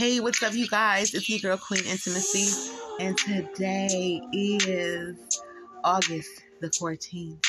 Hey, 0.00 0.18
what's 0.18 0.42
up, 0.42 0.54
you 0.54 0.66
guys? 0.66 1.12
It's 1.12 1.28
your 1.28 1.40
girl, 1.40 1.58
Queen 1.58 1.84
Intimacy, 1.84 2.72
and 3.00 3.18
today 3.18 4.22
is 4.32 5.42
August 5.84 6.42
the 6.62 6.68
14th. 6.68 7.44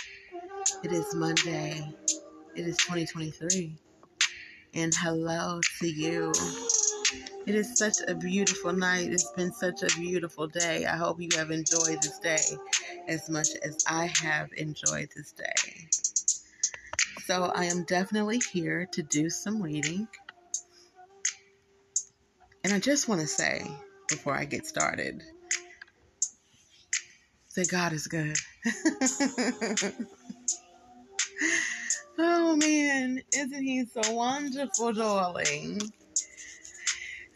It 0.84 0.92
is 0.92 1.16
Monday. 1.16 1.81
It 2.53 2.67
is 2.67 2.76
2023. 2.76 3.74
And 4.74 4.94
hello 4.94 5.62
to 5.79 5.88
you. 5.88 6.34
It 7.46 7.56
is 7.56 7.78
such 7.78 7.96
a 8.06 8.16
beautiful 8.16 8.74
night. 8.74 9.13
It's 9.13 9.31
been 9.31 9.54
such 9.54 9.83
a 9.83 9.97
beautiful 9.97 10.47
day. 10.47 10.86
I 10.86 10.97
hope 10.97 11.22
you 11.22 11.29
have 11.38 11.52
enjoyed 11.52 12.02
this 12.02 12.20
day 12.20 12.58
as 13.08 13.29
much 13.29 13.47
as 13.63 13.81
I 13.88 14.12
have 14.22 14.49
enjoyed 14.58 15.08
this 15.15 15.31
day. 15.31 15.88
So, 17.23 17.45
I 17.55 17.63
am 17.63 17.86
definitely 17.86 18.41
here 18.52 18.89
to 18.91 19.02
do 19.03 19.30
some 19.30 19.61
reading. 19.61 20.09
And 22.63 22.73
I 22.73 22.79
just 22.79 23.07
want 23.07 23.21
to 23.21 23.27
say, 23.27 23.65
before 24.09 24.33
I 24.35 24.45
get 24.45 24.67
started, 24.67 25.23
that 27.55 27.69
God 27.69 27.93
is 27.93 28.07
good. 28.07 28.38
oh 32.19 32.55
man, 32.55 33.21
isn't 33.33 33.63
he 33.63 33.85
so 33.85 34.13
wonderful, 34.13 34.93
darling? 34.93 35.81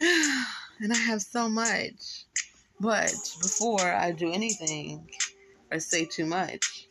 and 0.00 0.92
I 0.92 0.96
have 0.96 1.22
so 1.22 1.48
much. 1.48 2.24
But 2.78 3.14
before 3.42 3.80
I 3.80 4.12
do 4.12 4.32
anything 4.32 5.08
or 5.72 5.80
say 5.80 6.04
too 6.04 6.26
much, 6.26 6.86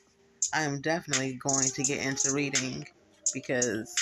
I 0.53 0.63
am 0.63 0.81
definitely 0.81 1.39
going 1.41 1.69
to 1.69 1.83
get 1.83 2.05
into 2.05 2.33
reading 2.33 2.85
because 3.33 3.93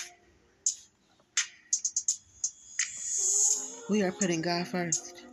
we 3.90 4.02
are 4.02 4.12
putting 4.12 4.42
God 4.42 4.68
first. 4.68 5.24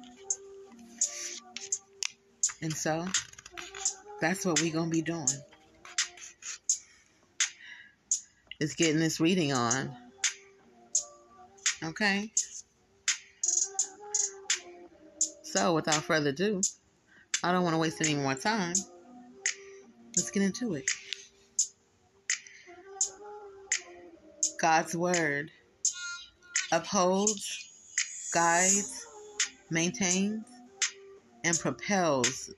And 2.63 2.73
so 2.73 3.07
that's 4.21 4.45
what 4.45 4.61
we're 4.61 4.73
going 4.73 4.91
to 4.91 4.95
be 4.95 5.03
doing. 5.03 5.27
Is 8.59 8.75
getting 8.75 8.99
this 8.99 9.21
reading 9.21 9.53
on. 9.53 9.97
Okay? 11.83 12.31
So, 15.43 15.75
without 15.75 16.03
further 16.03 16.31
ado, 16.31 16.61
I 17.43 17.53
don't 17.53 17.65
want 17.65 17.75
to 17.75 17.79
waste 17.79 18.01
any 18.03 18.15
more 18.15 18.35
time. 18.35 18.75
Let's 20.17 20.31
get 20.31 20.43
into 20.43 20.75
it. 20.75 20.85
God's 24.61 24.95
Word 24.95 25.51
upholds 26.71 27.70
guides, 28.31 29.07
maintains, 29.71 30.45
and 31.45 31.59
propels 31.59 32.51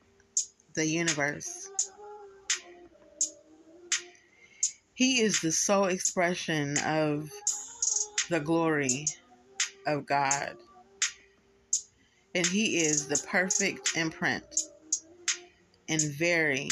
the 0.74 0.86
universe. 0.86 1.70
He 4.94 5.20
is 5.20 5.40
the 5.40 5.52
sole 5.52 5.86
expression 5.86 6.76
of 6.86 7.30
the 8.30 8.40
glory 8.40 9.06
of 9.86 10.06
God. 10.06 10.56
And 12.34 12.46
He 12.46 12.78
is 12.78 13.08
the 13.08 13.22
perfect 13.28 13.96
imprint 13.96 14.44
and 15.88 16.00
very 16.18 16.68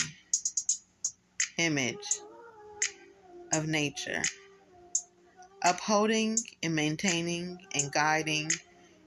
image 1.59 1.97
of 3.53 3.67
nature, 3.67 4.23
upholding 5.65 6.39
and 6.63 6.75
maintaining 6.75 7.59
and 7.75 7.93
guiding 7.93 8.51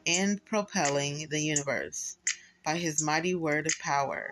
and 0.06 0.44
propelling 0.46 1.28
the 1.30 1.40
universe 1.40 2.18
by 2.66 2.78
his 2.78 3.02
mighty 3.02 3.36
word 3.36 3.68
of 3.68 3.74
power. 3.80 4.32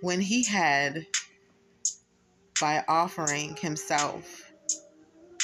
When 0.00 0.20
he 0.20 0.44
had, 0.44 1.06
by 2.60 2.84
offering 2.88 3.56
himself, 3.56 4.52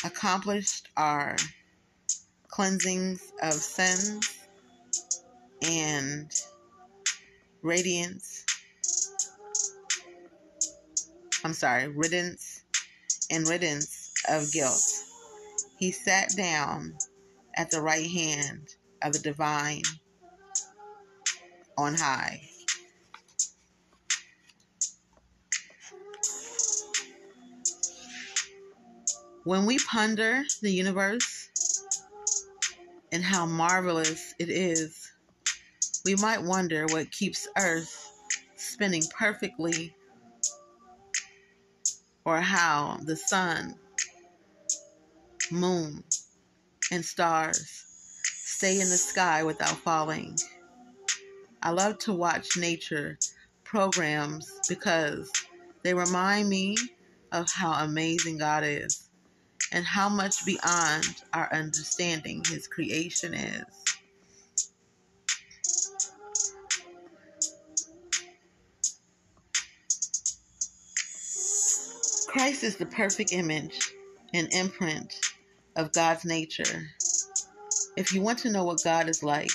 accomplished 0.05 0.89
our 0.97 1.37
cleansings 2.49 3.33
of 3.43 3.55
sins 3.55 4.29
and 5.63 6.31
radiance, 7.63 8.45
I'm 11.45 11.53
sorry, 11.53 11.89
riddance 11.89 12.63
and 13.31 13.47
riddance 13.49 14.13
of 14.29 14.51
guilt. 14.53 14.83
He 15.79 15.93
sat 15.93 16.35
down 16.37 16.99
at 17.59 17.71
the 17.73 17.83
right 17.83 18.07
hand 18.09 18.69
of 19.03 19.13
the 19.13 19.19
divine 19.19 19.83
on 21.77 21.95
high. 21.95 22.41
When 29.45 29.67
we 29.67 29.79
ponder 29.79 30.45
the 30.63 30.71
universe 30.71 31.51
and 33.13 33.25
how 33.25 33.47
marvelous 33.47 34.35
it 34.39 34.51
is, 34.51 35.11
we 36.05 36.15
might 36.17 36.43
wonder 36.43 36.87
what 36.87 37.11
keeps 37.11 37.49
Earth 37.59 38.07
spinning 38.57 39.03
perfectly 39.19 39.95
or 42.25 42.41
how 42.41 42.99
the 43.03 43.17
sun, 43.17 43.75
moon, 45.51 46.05
and 46.91 47.05
stars 47.05 47.85
stay 48.25 48.81
in 48.81 48.89
the 48.89 48.97
sky 48.97 49.43
without 49.45 49.77
falling. 49.77 50.37
I 51.63 51.71
love 51.71 51.99
to 52.01 52.13
watch 52.13 52.57
nature 52.57 53.19
programs 53.65 54.51
because 54.69 55.31
they 55.83 55.95
remind 55.95 56.49
me 56.49 56.77
of 57.33 57.51
how 57.51 57.73
amazing 57.85 58.39
God 58.39 58.65
is 58.65 59.09
and 59.73 59.85
how 59.85 60.09
much 60.09 60.45
beyond 60.47 61.23
our 61.35 61.53
understanding 61.53 62.43
His 62.49 62.67
creation 62.67 63.35
is. 63.35 63.65
Christ 72.29 72.63
is 72.65 72.77
the 72.77 72.87
perfect 72.87 73.33
image 73.33 73.93
and 74.35 74.53
imprint 74.53 75.15
of 75.79 75.93
God's 75.93 76.25
nature. 76.25 76.89
If 77.97 78.13
you 78.13 78.21
want 78.21 78.41
to 78.41 78.51
know 78.51 78.65
what 78.65 78.83
God 78.83 79.09
is 79.09 79.23
like, 79.23 79.51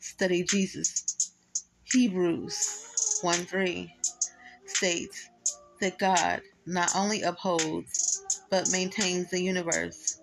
study 0.00 0.42
Jesus. 0.42 1.32
Hebrews 1.84 3.18
1 3.22 3.34
3 3.34 3.94
states 4.66 5.28
that 5.80 5.98
God 5.98 6.40
not 6.66 6.96
only 6.96 7.22
upholds 7.22 8.22
but 8.50 8.70
maintains 8.72 9.30
the 9.30 9.40
universe. 9.42 10.20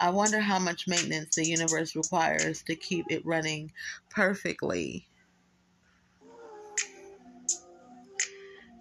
I 0.00 0.10
wonder 0.10 0.40
how 0.40 0.58
much 0.58 0.88
maintenance 0.88 1.34
the 1.34 1.46
universe 1.46 1.94
requires 1.94 2.62
to 2.64 2.74
keep 2.76 3.06
it 3.10 3.26
running 3.26 3.72
perfectly. 4.10 5.06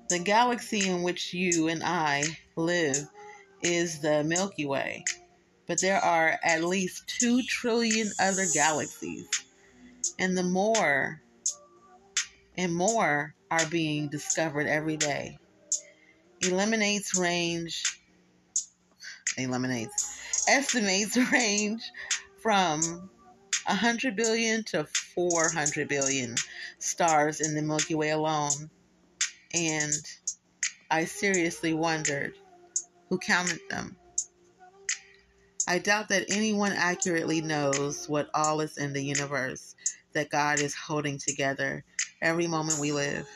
The 0.10 0.20
galaxy 0.20 0.88
in 0.88 1.04
which 1.04 1.34
you 1.34 1.68
and 1.68 1.84
I 1.84 2.24
live 2.56 2.98
is 3.62 4.00
the 4.00 4.24
Milky 4.24 4.66
Way 4.66 5.04
but 5.68 5.82
there 5.82 6.00
are 6.00 6.40
at 6.44 6.64
least 6.64 7.08
2 7.20 7.44
trillion 7.44 8.10
other 8.20 8.46
galaxies. 8.54 9.28
And 10.18 10.38
the 10.38 10.44
more 10.44 11.22
and 12.58 12.74
more 12.74 13.36
are 13.52 13.66
being 13.68 14.08
discovered 14.08 14.68
every 14.68 14.98
day. 14.98 15.38
Eliminates 16.42 17.18
range, 17.18 17.84
eliminates, 19.38 20.46
estimates 20.48 21.18
range 21.31 21.84
from 22.42 23.10
100 23.66 24.16
billion 24.16 24.63
to 24.63 24.86
400 24.86 25.88
billion 25.90 26.36
stars 26.80 27.42
in 27.42 27.54
the 27.54 27.62
Milky 27.62 27.96
Way 27.96 28.12
alone. 28.12 28.70
And 29.54 29.94
I 30.90 31.06
seriously 31.06 31.74
wondered 31.74 32.34
who 33.10 33.18
counted 33.18 33.60
them. 33.70 33.97
I 35.68 35.80
doubt 35.80 36.08
that 36.10 36.25
anyone 36.30 36.72
accurately 36.72 37.42
knows 37.42 38.08
what 38.08 38.30
all 38.34 38.62
is 38.62 38.78
in 38.78 38.94
the 38.94 39.04
universe 39.04 39.75
that 40.14 40.30
God 40.30 40.62
is 40.62 40.74
holding 40.74 41.18
together 41.18 41.84
every 42.22 42.48
moment 42.48 42.80
we 42.80 42.94
live. 42.94 43.28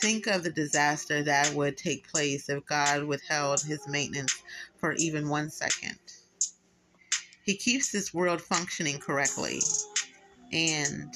Think 0.00 0.28
of 0.28 0.44
the 0.44 0.52
disaster 0.52 1.24
that 1.24 1.52
would 1.54 1.76
take 1.76 2.08
place 2.08 2.48
if 2.48 2.64
God 2.66 3.04
withheld 3.04 3.62
his 3.62 3.80
maintenance 3.88 4.34
for 4.76 4.92
even 4.92 5.28
one 5.28 5.50
second. 5.50 5.98
He 7.44 7.56
keeps 7.56 7.90
this 7.90 8.14
world 8.14 8.40
functioning 8.40 9.00
correctly 9.00 9.60
and 10.52 11.12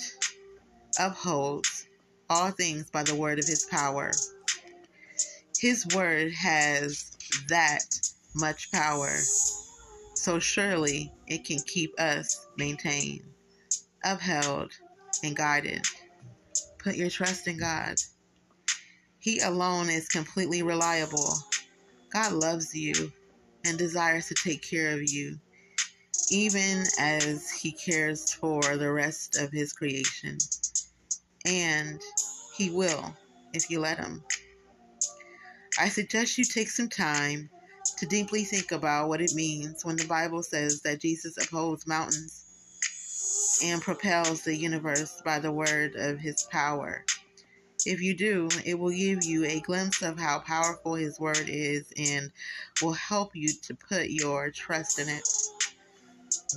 upholds 0.99 1.87
all 2.29 2.51
things 2.51 2.91
by 2.91 3.05
the 3.05 3.15
word 3.15 3.39
of 3.39 3.47
his 3.47 3.65
power. 3.65 4.11
His 5.61 5.87
word 5.95 6.33
has 6.33 7.17
that 7.49 7.85
much 8.35 8.73
power 8.73 9.17
so 10.21 10.39
surely 10.39 11.11
it 11.27 11.45
can 11.45 11.59
keep 11.61 11.99
us 11.99 12.47
maintained, 12.59 13.25
upheld, 14.05 14.71
and 15.25 15.35
guided. 15.35 15.83
Put 16.79 16.97
your 16.97 17.09
trust 17.09 17.47
in 17.49 17.59
God. 17.59 17.97
He 19.19 19.41
alone 19.41 19.89
is 19.89 20.09
completely 20.09 20.63
reliable. 20.63 21.35
God 22.13 22.33
loves 22.33 22.75
you 22.75 23.13
and 23.65 23.79
desires 23.79 24.29
to 24.29 24.35
take 24.35 24.63
care 24.63 24.93
of 24.93 25.11
you, 25.11 25.39
even 26.31 26.85
as 26.99 27.51
He 27.51 27.73
cares 27.73 28.35
for 28.35 28.77
the 28.77 28.93
rest 28.93 29.39
of 29.39 29.51
His 29.51 29.73
creation. 29.73 30.37
And 31.47 31.99
He 32.57 32.69
will 32.69 33.17
if 33.55 33.71
you 33.71 33.81
let 33.81 33.99
Him. 33.99 34.23
I 35.79 35.89
suggest 35.89 36.37
you 36.37 36.45
take 36.45 36.69
some 36.69 36.89
time 36.91 37.49
to 38.01 38.07
deeply 38.07 38.45
think 38.45 38.73
about 38.73 39.11
what 39.11 39.21
it 39.21 39.35
means 39.35 39.85
when 39.85 39.95
the 39.95 40.07
Bible 40.07 40.43
says 40.43 40.81
that 40.81 41.03
Jesus 41.03 41.37
upholds 41.37 41.87
mountains 41.87 42.47
and 43.63 43.83
propels 43.83 44.41
the 44.41 44.57
universe 44.57 45.21
by 45.23 45.39
the 45.39 45.53
word 45.53 45.95
of 45.97 46.19
his 46.19 46.49
power. 46.51 47.05
If 47.85 48.01
you 48.01 48.17
do, 48.17 48.49
it 48.65 48.79
will 48.79 48.91
give 48.91 49.25
you 49.25 49.45
a 49.45 49.61
glimpse 49.61 50.01
of 50.01 50.19
how 50.19 50.39
powerful 50.39 50.95
his 50.95 51.21
word 51.21 51.45
is 51.47 51.93
and 51.99 52.33
will 52.81 52.95
help 52.95 53.37
you 53.37 53.51
to 53.65 53.75
put 53.75 54.09
your 54.09 54.51
trust 54.51 54.99
in 54.99 55.11
it. 55.11 55.29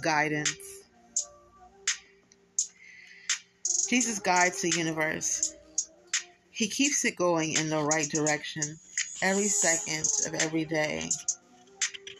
Guidance. 0.01 0.55
Jesus 3.89 4.19
guides 4.19 4.61
the 4.61 4.69
universe. 4.69 5.57
He 6.51 6.69
keeps 6.69 7.03
it 7.03 7.17
going 7.17 7.57
in 7.57 7.69
the 7.69 7.83
right 7.83 8.07
direction 8.07 8.63
every 9.21 9.49
second 9.49 10.07
of 10.25 10.41
every 10.41 10.63
day. 10.63 11.09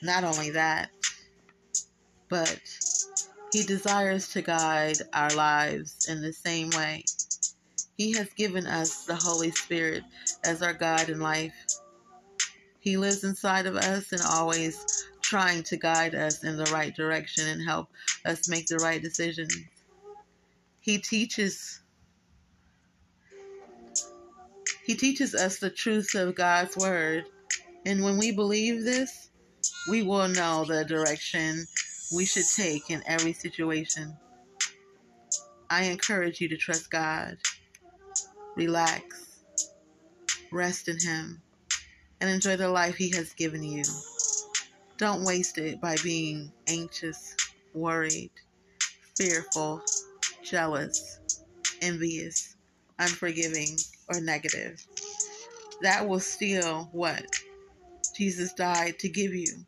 Not 0.03 0.25
only 0.25 0.49
that, 0.51 0.89
but 2.29 2.59
He 3.53 3.63
desires 3.63 4.29
to 4.29 4.41
guide 4.41 4.97
our 5.13 5.29
lives 5.29 6.07
in 6.09 6.21
the 6.21 6.33
same 6.33 6.69
way. 6.71 7.03
He 7.95 8.11
has 8.13 8.27
given 8.33 8.67
us 8.67 9.05
the 9.05 9.15
Holy 9.15 9.51
Spirit 9.51 10.03
as 10.43 10.61
our 10.61 10.73
guide 10.73 11.09
in 11.09 11.21
life. 11.21 11.53
He 12.81 12.97
lives 12.97 13.23
inside 13.23 13.65
of 13.65 13.77
us 13.77 14.11
and 14.11 14.21
always 14.21 14.85
trying 15.21 15.63
to 15.63 15.77
guide 15.77 16.15
us 16.15 16.43
in 16.43 16.57
the 16.57 16.69
right 16.73 16.93
direction 16.93 17.47
and 17.47 17.63
help 17.63 17.87
us 18.25 18.49
make 18.49 18.67
the 18.67 18.77
right 18.77 19.01
decisions. 19.01 19.55
He 20.81 20.97
teaches 20.97 21.79
he 24.85 24.95
teaches 24.95 25.33
us 25.33 25.59
the 25.59 25.69
truth 25.69 26.13
of 26.13 26.35
God's 26.35 26.75
Word. 26.75 27.25
And 27.85 28.03
when 28.03 28.17
we 28.17 28.33
believe 28.33 28.83
this, 28.83 29.29
we 29.85 30.01
will 30.01 30.27
know 30.27 30.63
the 30.65 30.85
direction 30.85 31.67
we 32.13 32.25
should 32.25 32.47
take 32.55 32.89
in 32.89 33.03
every 33.05 33.33
situation. 33.33 34.15
I 35.69 35.85
encourage 35.85 36.39
you 36.39 36.47
to 36.49 36.57
trust 36.57 36.89
God, 36.89 37.37
relax, 38.55 39.03
rest 40.51 40.87
in 40.87 40.99
Him, 40.99 41.41
and 42.21 42.29
enjoy 42.29 42.55
the 42.55 42.69
life 42.69 42.95
He 42.95 43.11
has 43.15 43.33
given 43.33 43.63
you. 43.63 43.83
Don't 44.97 45.25
waste 45.25 45.57
it 45.57 45.81
by 45.81 45.97
being 46.03 46.51
anxious, 46.67 47.35
worried, 47.73 48.31
fearful, 49.17 49.81
jealous, 50.43 51.19
envious, 51.81 52.55
unforgiving, 52.99 53.77
or 54.07 54.21
negative. 54.21 54.85
That 55.81 56.07
will 56.07 56.19
steal 56.19 56.89
what 56.93 57.25
Jesus 58.15 58.53
died 58.53 58.99
to 58.99 59.09
give 59.09 59.33
you. 59.33 59.65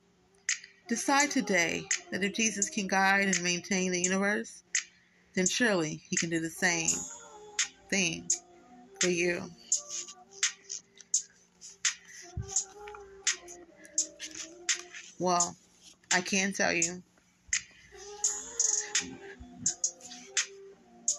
Decide 0.87 1.31
today 1.31 1.83
that 2.11 2.23
if 2.23 2.33
Jesus 2.33 2.69
can 2.69 2.87
guide 2.87 3.27
and 3.27 3.41
maintain 3.41 3.91
the 3.91 4.01
universe, 4.01 4.63
then 5.33 5.47
surely 5.47 6.01
he 6.09 6.15
can 6.15 6.29
do 6.29 6.39
the 6.39 6.49
same 6.49 6.89
thing 7.89 8.27
for 8.99 9.09
you. 9.09 9.41
Well, 15.19 15.55
I 16.13 16.21
can 16.21 16.53
tell 16.53 16.71
you 16.71 17.01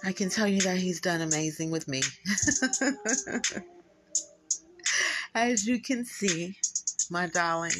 I 0.06 0.12
can 0.12 0.30
tell 0.30 0.46
you 0.46 0.60
that 0.60 0.76
he's 0.76 1.00
done 1.00 1.20
amazing 1.20 1.72
with 1.72 1.88
me. 1.88 2.00
As 5.34 5.66
you 5.66 5.80
can 5.80 6.04
see, 6.04 6.56
my 7.10 7.26
darling, 7.26 7.72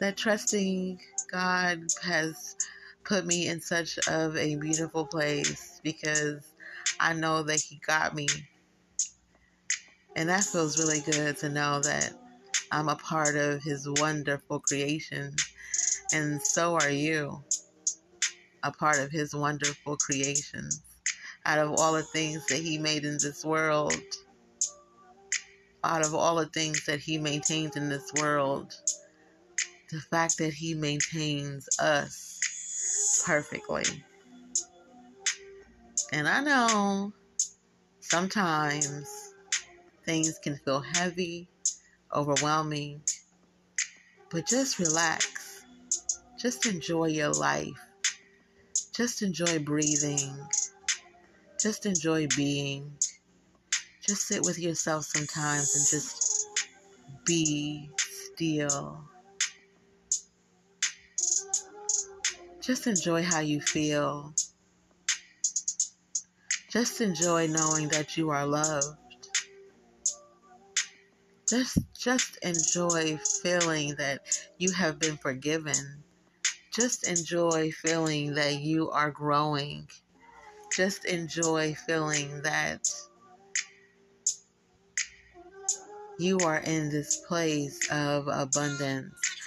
that 0.00 0.16
trusting 0.16 0.98
God 1.30 1.80
has 2.02 2.56
put 3.04 3.26
me 3.26 3.48
in 3.48 3.60
such 3.60 3.98
of 4.08 4.36
a 4.36 4.56
beautiful 4.56 5.06
place 5.06 5.80
because 5.82 6.44
I 6.98 7.12
know 7.12 7.42
that 7.44 7.60
he 7.60 7.80
got 7.86 8.14
me. 8.14 8.26
And 10.16 10.28
that 10.28 10.44
feels 10.44 10.78
really 10.78 11.00
good 11.00 11.36
to 11.38 11.48
know 11.48 11.80
that 11.80 12.12
I'm 12.72 12.88
a 12.88 12.96
part 12.96 13.36
of 13.36 13.62
his 13.62 13.88
wonderful 13.88 14.60
creation. 14.60 15.34
And 16.12 16.40
so 16.42 16.74
are 16.74 16.90
you 16.90 17.42
a 18.62 18.72
part 18.72 18.98
of 18.98 19.10
his 19.10 19.34
wonderful 19.34 19.96
creations. 19.96 20.82
Out 21.46 21.58
of 21.58 21.72
all 21.78 21.94
the 21.94 22.02
things 22.02 22.46
that 22.46 22.58
he 22.58 22.78
made 22.78 23.04
in 23.04 23.14
this 23.14 23.44
world, 23.44 23.94
out 25.82 26.04
of 26.04 26.14
all 26.14 26.36
the 26.36 26.46
things 26.46 26.84
that 26.86 27.00
he 27.00 27.16
maintains 27.16 27.76
in 27.76 27.88
this 27.88 28.12
world, 28.20 28.74
the 29.90 30.00
fact 30.00 30.38
that 30.38 30.52
he 30.52 30.74
maintains 30.74 31.68
us 31.78 32.40
perfectly. 33.26 33.84
And 36.12 36.28
I 36.28 36.42
know 36.42 37.12
sometimes 38.00 39.08
things 40.04 40.38
can 40.42 40.56
feel 40.56 40.80
heavy, 40.80 41.48
overwhelming, 42.14 43.02
but 44.30 44.46
just 44.46 44.78
relax. 44.78 45.64
Just 46.38 46.66
enjoy 46.66 47.06
your 47.06 47.32
life 47.32 47.90
just 49.00 49.22
enjoy 49.22 49.58
breathing. 49.60 50.36
Just 51.58 51.86
enjoy 51.86 52.26
being. 52.36 52.92
Just 54.06 54.26
sit 54.26 54.42
with 54.44 54.58
yourself 54.58 55.04
sometimes 55.06 55.74
and 55.74 55.86
just 55.88 56.46
be 57.24 57.88
still. 57.96 59.09
Just 62.70 62.86
enjoy 62.86 63.24
how 63.24 63.40
you 63.40 63.60
feel. 63.60 64.32
Just 66.70 67.00
enjoy 67.00 67.48
knowing 67.48 67.88
that 67.88 68.16
you 68.16 68.30
are 68.30 68.46
loved. 68.46 68.96
Just 71.48 71.78
just 71.98 72.38
enjoy 72.44 73.18
feeling 73.42 73.96
that 73.96 74.20
you 74.58 74.70
have 74.70 75.00
been 75.00 75.16
forgiven 75.16 76.04
just 76.72 77.08
enjoy 77.08 77.72
feeling 77.72 78.34
that 78.34 78.60
you 78.60 78.88
are 78.90 79.10
growing. 79.10 79.88
Just 80.72 81.04
enjoy 81.06 81.74
feeling 81.74 82.42
that 82.42 82.88
you 86.20 86.38
are 86.38 86.58
in 86.58 86.88
this 86.88 87.16
place 87.26 87.80
of 87.90 88.28
abundance. 88.28 89.39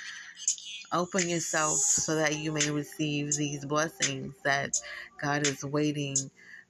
Open 0.94 1.28
yourself 1.28 1.78
so 1.80 2.16
that 2.16 2.38
you 2.38 2.52
may 2.52 2.70
receive 2.72 3.34
these 3.34 3.66
blessings 3.66 4.36
that 4.46 4.72
God 5.22 5.48
is 5.48 5.64
waiting 5.64 6.16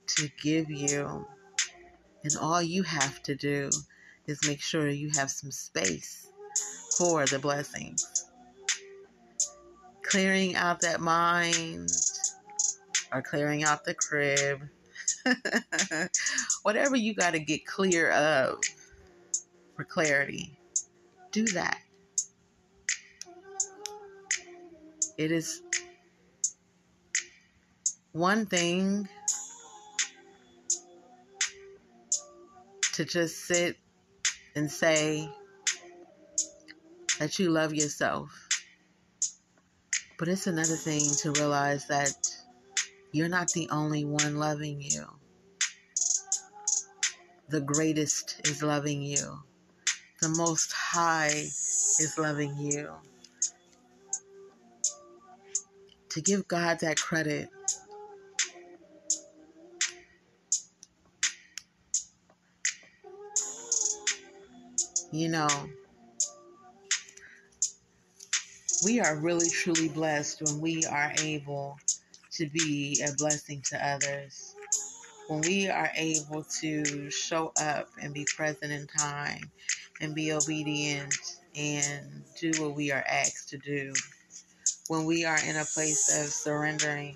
to 0.08 0.30
give 0.44 0.70
you. 0.70 1.25
And 2.24 2.38
all 2.42 2.62
you 2.62 2.84
have 2.84 3.22
to 3.24 3.36
do 3.36 3.70
is 4.27 4.48
make 4.48 4.62
sure 4.62 4.88
you 4.89 5.10
have 5.12 5.30
some 5.30 5.51
space 5.51 6.25
for 6.98 7.25
the 7.25 7.39
blessings 7.39 8.06
clearing 10.03 10.56
out 10.56 10.82
that 10.82 11.01
mind 11.01 11.89
or 13.12 13.22
clearing 13.22 13.63
out 13.63 13.84
the 13.86 13.96
crib. 13.96 14.62
Whatever 16.63 16.96
you 16.96 17.15
got 17.15 17.34
to 17.34 17.39
get 17.39 17.65
clear 17.65 18.12
of 18.12 18.60
for 19.75 19.86
clarity, 19.86 20.58
do 21.32 21.46
that. 21.48 21.80
It 25.24 25.32
is 25.32 25.62
one 28.12 28.46
thing 28.46 29.08
to 32.96 33.06
just 33.06 33.46
sit 33.46 33.77
and 34.58 34.70
say 34.70 35.30
that 37.20 37.39
you 37.39 37.51
love 37.51 37.74
yourself. 37.74 38.50
But 40.20 40.27
it's 40.27 40.48
another 40.48 40.75
thing 40.75 41.03
to 41.22 41.32
realize 41.32 41.88
that 41.88 42.18
you're 43.13 43.30
not 43.30 43.48
the 43.51 43.70
only 43.70 44.03
one 44.03 44.36
loving 44.36 44.82
you. 44.82 45.06
The 47.48 47.62
greatest 47.62 48.42
is 48.46 48.62
loving 48.62 49.01
you. 49.01 49.39
The 50.22 50.36
most 50.36 50.74
high 50.74 51.27
is 51.27 52.15
loving 52.18 52.58
you. 52.58 52.92
To 56.13 56.22
give 56.22 56.48
God 56.48 56.79
that 56.82 56.98
credit. 56.98 57.50
You 65.12 65.29
know, 65.29 65.48
we 68.86 69.00
are 69.00 69.15
really 69.15 69.50
truly 69.50 69.89
blessed 69.89 70.43
when 70.43 70.62
we 70.62 70.86
are 70.86 71.13
able 71.22 71.77
to 72.34 72.48
be 72.50 73.03
a 73.08 73.13
blessing 73.15 73.62
to 73.70 73.88
others. 73.88 74.53
When 75.29 75.41
we 75.41 75.67
are 75.67 75.89
able 75.96 76.43
to 76.62 77.10
show 77.10 77.51
up 77.60 77.89
and 78.00 78.13
be 78.13 78.27
present 78.36 78.72
in 78.72 78.86
time 78.86 79.51
and 80.00 80.13
be 80.13 80.32
obedient 80.34 81.15
and 81.55 82.24
do 82.39 82.51
what 82.62 82.75
we 82.75 82.91
are 82.91 83.03
asked 83.08 83.50
to 83.50 83.58
do. 83.58 83.93
When 84.90 85.06
we 85.06 85.24
are 85.24 85.40
in 85.48 85.56
a 85.56 85.63
place 85.63 86.10
of 86.22 86.30
surrendering, 86.30 87.16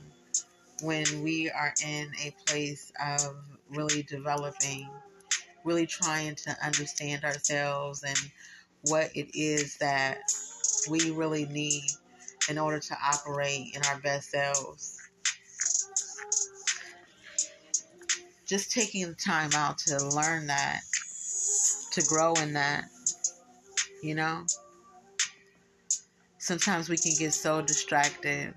when 0.81 1.03
we 1.21 1.49
are 1.49 1.73
in 1.85 2.11
a 2.23 2.33
place 2.45 2.93
of 3.05 3.35
really 3.69 4.03
developing, 4.03 4.89
really 5.65 5.85
trying 5.85 6.35
to 6.35 6.55
understand 6.65 7.25
ourselves 7.25 8.03
and 8.03 8.17
what 8.83 9.11
it 9.15 9.37
is 9.37 9.77
that 9.79 10.19
we 10.89 11.11
really 11.11 11.45
need 11.47 11.83
in 12.49 12.57
order 12.57 12.79
to 12.79 12.97
operate 13.03 13.75
in 13.75 13.81
our 13.89 13.99
best 13.99 14.31
selves. 14.31 14.97
Just 18.45 18.71
taking 18.71 19.07
the 19.07 19.15
time 19.15 19.49
out 19.55 19.77
to 19.79 19.97
learn 20.15 20.47
that, 20.47 20.81
to 21.91 22.01
grow 22.05 22.33
in 22.35 22.53
that, 22.53 22.85
you 24.01 24.15
know? 24.15 24.45
Sometimes 26.47 26.87
we 26.87 26.95
can 26.95 27.11
get 27.19 27.33
so 27.33 27.61
distracted, 27.61 28.53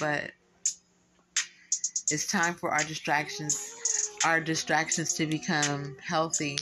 but 0.00 0.30
it's 2.10 2.26
time 2.26 2.54
for 2.54 2.70
our 2.70 2.82
distractions 2.84 4.18
our 4.24 4.40
distractions 4.40 5.12
to 5.12 5.26
become 5.26 5.94
healthy. 6.02 6.56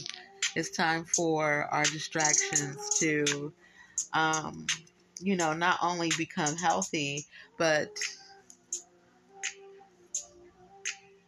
It's 0.57 0.77
time 0.77 1.05
for 1.05 1.69
our 1.71 1.85
distractions 1.85 2.99
to 2.99 3.53
um, 4.13 4.67
you 5.21 5.37
know, 5.37 5.53
not 5.53 5.79
only 5.81 6.11
become 6.19 6.57
healthy, 6.57 7.25
but 7.57 7.91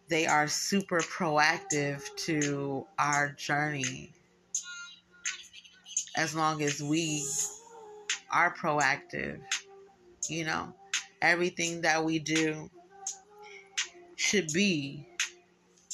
they 0.08 0.26
are 0.26 0.48
super 0.48 0.98
proactive 0.98 2.02
to 2.24 2.84
our 2.98 3.28
journey. 3.34 4.10
As 6.16 6.34
long 6.34 6.60
as 6.60 6.82
we 6.82 7.24
are 8.32 8.54
proactive, 8.54 9.40
you 10.28 10.44
know, 10.44 10.72
everything 11.22 11.80
that 11.82 12.04
we 12.04 12.18
do 12.18 12.68
should 14.16 14.52
be 14.52 15.06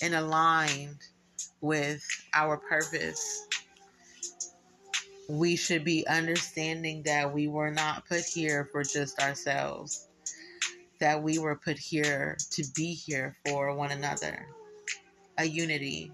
in 0.03 0.15
aligned 0.15 0.99
with 1.61 2.03
our 2.35 2.57
purpose. 2.57 3.47
We 5.29 5.57
should 5.57 5.85
be 5.85 6.07
understanding 6.07 7.03
that 7.05 7.33
we 7.33 7.47
were 7.47 7.71
not 7.71 8.07
put 8.09 8.25
here 8.25 8.69
for 8.73 8.83
just 8.83 9.21
ourselves, 9.21 10.09
that 10.99 11.23
we 11.23 11.39
were 11.39 11.57
put 11.57 11.79
here 11.79 12.37
to 12.51 12.65
be 12.75 12.93
here 12.93 13.37
for 13.47 13.75
one 13.75 13.93
another, 13.93 14.47
a 15.39 15.45
unity. 15.45 16.11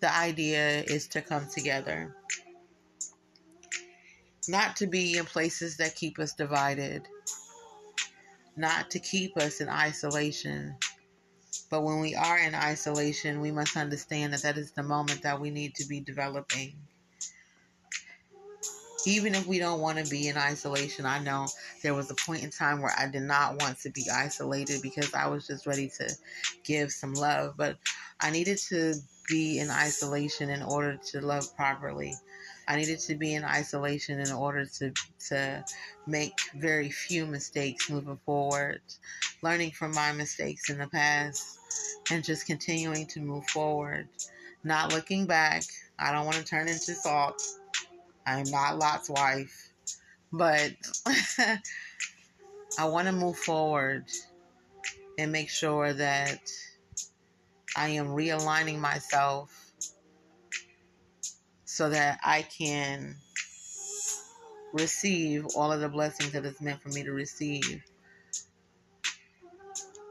The 0.00 0.14
idea 0.14 0.82
is 0.82 1.06
to 1.08 1.20
come 1.20 1.46
together, 1.54 2.14
not 4.48 4.76
to 4.76 4.86
be 4.86 5.18
in 5.18 5.24
places 5.24 5.76
that 5.78 5.96
keep 5.96 6.18
us 6.18 6.34
divided, 6.34 7.08
not 8.56 8.90
to 8.90 8.98
keep 8.98 9.36
us 9.36 9.60
in 9.60 9.68
isolation. 9.68 10.76
But 11.70 11.82
when 11.82 12.00
we 12.00 12.14
are 12.14 12.38
in 12.38 12.54
isolation, 12.54 13.40
we 13.40 13.50
must 13.50 13.76
understand 13.76 14.32
that 14.32 14.42
that 14.42 14.58
is 14.58 14.72
the 14.72 14.82
moment 14.82 15.22
that 15.22 15.40
we 15.40 15.50
need 15.50 15.74
to 15.76 15.88
be 15.88 16.00
developing 16.00 16.74
even 19.06 19.34
if 19.34 19.46
we 19.46 19.58
don't 19.58 19.80
want 19.80 19.98
to 19.98 20.10
be 20.10 20.28
in 20.28 20.36
isolation. 20.36 21.06
I 21.06 21.20
know 21.20 21.46
there 21.82 21.94
was 21.94 22.10
a 22.10 22.14
point 22.14 22.42
in 22.42 22.50
time 22.50 22.82
where 22.82 22.94
I 22.98 23.08
did 23.08 23.22
not 23.22 23.60
want 23.62 23.78
to 23.80 23.90
be 23.90 24.06
isolated 24.12 24.82
because 24.82 25.14
I 25.14 25.28
was 25.28 25.46
just 25.46 25.66
ready 25.66 25.90
to 25.98 26.12
give 26.64 26.90
some 26.90 27.14
love, 27.14 27.54
but 27.56 27.78
I 28.20 28.30
needed 28.30 28.58
to 28.68 28.94
be 29.28 29.60
in 29.60 29.70
isolation 29.70 30.50
in 30.50 30.62
order 30.62 30.98
to 31.12 31.20
love 31.20 31.54
properly. 31.56 32.14
I 32.68 32.76
needed 32.76 32.98
to 33.00 33.14
be 33.14 33.34
in 33.34 33.44
isolation 33.44 34.20
in 34.20 34.32
order 34.32 34.66
to 34.78 34.92
to 35.28 35.64
make 36.06 36.32
very 36.56 36.90
few 36.90 37.26
mistakes 37.26 37.90
moving 37.90 38.18
forward, 38.24 38.80
learning 39.42 39.72
from 39.72 39.92
my 39.94 40.12
mistakes 40.12 40.68
in 40.70 40.78
the 40.78 40.88
past 40.88 41.58
and 42.10 42.24
just 42.24 42.46
continuing 42.46 43.06
to 43.08 43.20
move 43.20 43.44
forward, 43.48 44.08
not 44.64 44.92
looking 44.92 45.26
back. 45.26 45.62
I 45.98 46.12
don't 46.12 46.24
want 46.24 46.38
to 46.38 46.44
turn 46.44 46.68
into 46.68 46.94
salt. 46.94 47.40
I'm 48.26 48.50
not 48.50 48.78
Lot's 48.78 49.08
wife, 49.08 49.72
but 50.32 50.72
I 52.78 52.84
want 52.84 53.06
to 53.06 53.12
move 53.12 53.36
forward 53.36 54.06
and 55.18 55.32
make 55.32 55.50
sure 55.50 55.92
that 55.92 56.40
I 57.76 57.90
am 57.90 58.08
realigning 58.08 58.80
myself 58.80 59.65
so 61.76 61.90
that 61.90 62.18
I 62.24 62.40
can 62.40 63.16
receive 64.72 65.44
all 65.54 65.70
of 65.70 65.80
the 65.80 65.90
blessings 65.90 66.32
that 66.32 66.46
is 66.46 66.58
meant 66.58 66.80
for 66.80 66.88
me 66.88 67.02
to 67.02 67.12
receive. 67.12 67.82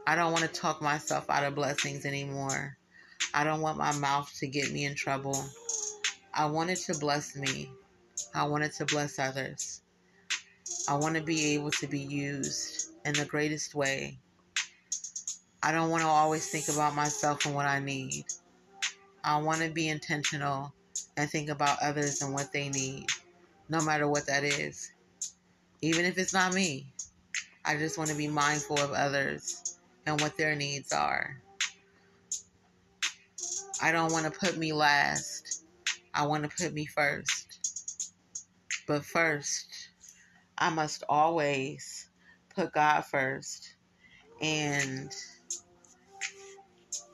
I 0.06 0.14
don't 0.14 0.30
want 0.30 0.44
to 0.44 0.60
talk 0.60 0.80
myself 0.80 1.28
out 1.28 1.42
of 1.42 1.56
blessings 1.56 2.06
anymore. 2.06 2.76
I 3.34 3.42
don't 3.42 3.62
want 3.62 3.78
my 3.78 3.90
mouth 3.96 4.32
to 4.38 4.46
get 4.46 4.70
me 4.70 4.84
in 4.84 4.94
trouble. 4.94 5.36
I 6.32 6.46
want 6.46 6.70
it 6.70 6.78
to 6.86 6.96
bless 6.98 7.34
me. 7.34 7.68
I 8.32 8.44
wanted 8.46 8.72
to 8.74 8.84
bless 8.84 9.18
others. 9.18 9.82
I 10.88 10.94
want 10.94 11.16
to 11.16 11.22
be 11.22 11.54
able 11.54 11.72
to 11.72 11.88
be 11.88 11.98
used 11.98 12.90
in 13.04 13.14
the 13.14 13.24
greatest 13.24 13.74
way. 13.74 14.20
I 15.64 15.72
don't 15.72 15.90
want 15.90 16.04
to 16.04 16.08
always 16.08 16.48
think 16.48 16.68
about 16.68 16.94
myself 16.94 17.44
and 17.44 17.56
what 17.56 17.66
I 17.66 17.80
need. 17.80 18.24
I 19.24 19.38
want 19.38 19.62
to 19.62 19.70
be 19.70 19.88
intentional 19.88 20.72
and 21.16 21.30
think 21.30 21.48
about 21.48 21.82
others 21.82 22.22
and 22.22 22.34
what 22.34 22.52
they 22.52 22.68
need, 22.68 23.06
no 23.68 23.80
matter 23.82 24.08
what 24.08 24.26
that 24.26 24.44
is. 24.44 24.90
Even 25.82 26.04
if 26.04 26.18
it's 26.18 26.32
not 26.32 26.54
me, 26.54 26.86
I 27.64 27.76
just 27.76 27.98
want 27.98 28.10
to 28.10 28.16
be 28.16 28.28
mindful 28.28 28.78
of 28.78 28.92
others 28.92 29.78
and 30.06 30.20
what 30.20 30.36
their 30.36 30.54
needs 30.54 30.92
are. 30.92 31.42
I 33.82 33.92
don't 33.92 34.12
want 34.12 34.24
to 34.24 34.38
put 34.38 34.56
me 34.56 34.72
last. 34.72 35.64
I 36.14 36.26
want 36.26 36.44
to 36.44 36.64
put 36.64 36.72
me 36.72 36.86
first. 36.86 38.12
But 38.86 39.04
first, 39.04 39.90
I 40.56 40.70
must 40.70 41.02
always 41.08 42.08
put 42.54 42.72
God 42.72 43.04
first, 43.04 43.74
and 44.40 45.14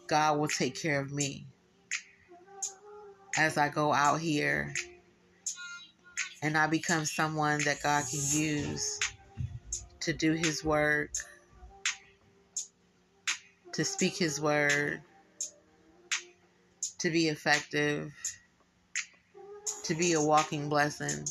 God 0.06 0.38
will 0.38 0.48
take 0.48 0.80
care 0.80 1.00
of 1.00 1.12
me 1.12 1.46
as 3.36 3.56
I 3.56 3.68
go 3.68 3.92
out 3.92 4.20
here 4.20 4.72
and 6.42 6.56
I 6.56 6.66
become 6.66 7.04
someone 7.04 7.60
that 7.64 7.82
God 7.82 8.04
can 8.10 8.20
use 8.32 8.98
to 10.00 10.12
do 10.12 10.32
His 10.32 10.64
work, 10.64 11.10
to 13.72 13.84
speak 13.84 14.16
His 14.16 14.40
word, 14.40 15.00
to 16.98 17.10
be 17.10 17.28
effective, 17.28 18.12
to 19.84 19.94
be 19.94 20.12
a 20.12 20.20
walking 20.20 20.68
blessing. 20.68 21.24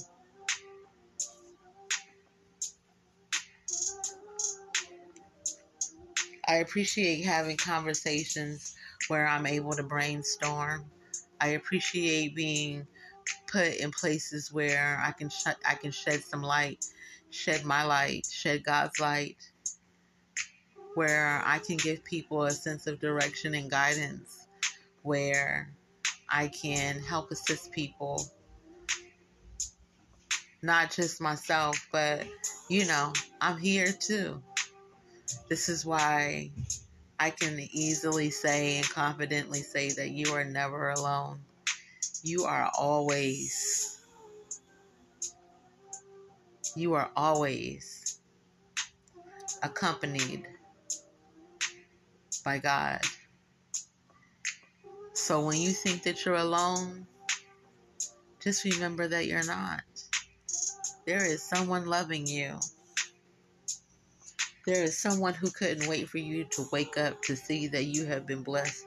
I 6.47 6.55
appreciate 6.55 7.23
having 7.23 7.55
conversations 7.57 8.75
where 9.07 9.27
I'm 9.27 9.45
able 9.45 9.73
to 9.73 9.83
brainstorm. 9.83 10.85
I 11.41 11.49
appreciate 11.49 12.35
being 12.35 12.87
put 13.47 13.75
in 13.77 13.91
places 13.91 14.51
where 14.53 15.01
I 15.03 15.11
can 15.11 15.29
sh- 15.29 15.47
I 15.65 15.75
can 15.75 15.91
shed 15.91 16.23
some 16.23 16.43
light, 16.43 16.85
shed 17.31 17.65
my 17.65 17.83
light, 17.83 18.27
shed 18.29 18.63
God's 18.63 18.99
light, 18.99 19.37
where 20.95 21.41
I 21.43 21.59
can 21.59 21.77
give 21.77 22.03
people 22.03 22.43
a 22.43 22.51
sense 22.51 22.87
of 22.87 22.99
direction 22.99 23.55
and 23.55 23.71
guidance, 23.71 24.47
where 25.03 25.73
I 26.29 26.47
can 26.47 26.99
help 26.99 27.31
assist 27.31 27.71
people, 27.71 28.23
not 30.61 30.91
just 30.91 31.21
myself, 31.21 31.87
but 31.91 32.25
you 32.69 32.85
know, 32.85 33.13
I'm 33.41 33.57
here 33.57 33.91
too. 33.91 34.41
This 35.49 35.69
is 35.69 35.85
why 35.85 36.51
I 37.21 37.29
can 37.29 37.59
easily 37.71 38.31
say 38.31 38.77
and 38.77 38.89
confidently 38.89 39.61
say 39.61 39.91
that 39.91 40.09
you 40.09 40.33
are 40.33 40.43
never 40.43 40.89
alone. 40.89 41.41
You 42.23 42.45
are 42.45 42.71
always, 42.75 43.99
you 46.75 46.95
are 46.95 47.11
always 47.15 48.17
accompanied 49.61 50.47
by 52.43 52.57
God. 52.57 53.01
So 55.13 55.45
when 55.45 55.57
you 55.57 55.69
think 55.69 56.01
that 56.01 56.25
you're 56.25 56.33
alone, 56.33 57.05
just 58.41 58.65
remember 58.65 59.07
that 59.07 59.27
you're 59.27 59.45
not. 59.45 59.83
There 61.05 61.23
is 61.23 61.43
someone 61.43 61.85
loving 61.85 62.25
you. 62.25 62.57
There 64.65 64.83
is 64.83 64.97
someone 64.97 65.33
who 65.33 65.49
couldn't 65.49 65.87
wait 65.87 66.07
for 66.09 66.19
you 66.19 66.45
to 66.51 66.67
wake 66.71 66.97
up 66.97 67.21
to 67.23 67.35
see 67.35 67.67
that 67.67 67.85
you 67.85 68.05
have 68.05 68.27
been 68.27 68.43
blessed 68.43 68.85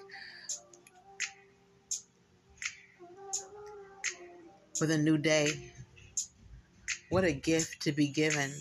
with 4.81 4.91
a 4.91 4.99
new 4.99 5.19
day. 5.19 5.73
What 7.09 7.25
a 7.25 7.33
gift 7.33 7.83
to 7.83 7.93
be 7.93 8.09
given 8.09 8.53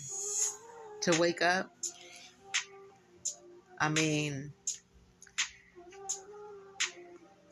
to 1.02 1.18
wake 1.20 1.42
up. 1.42 1.70
I 3.80 3.88
mean, 3.88 4.52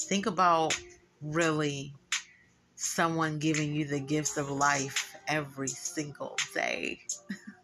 think 0.01 0.27
about 0.27 0.79
really 1.21 1.95
someone 2.77 3.39
giving 3.39 3.75
you 3.75 3.85
the 3.87 4.01
gifts 4.01 4.37
of 4.37 4.51
life 4.51 5.15
every 5.29 5.69
single 5.69 6.37
day. 6.55 7.01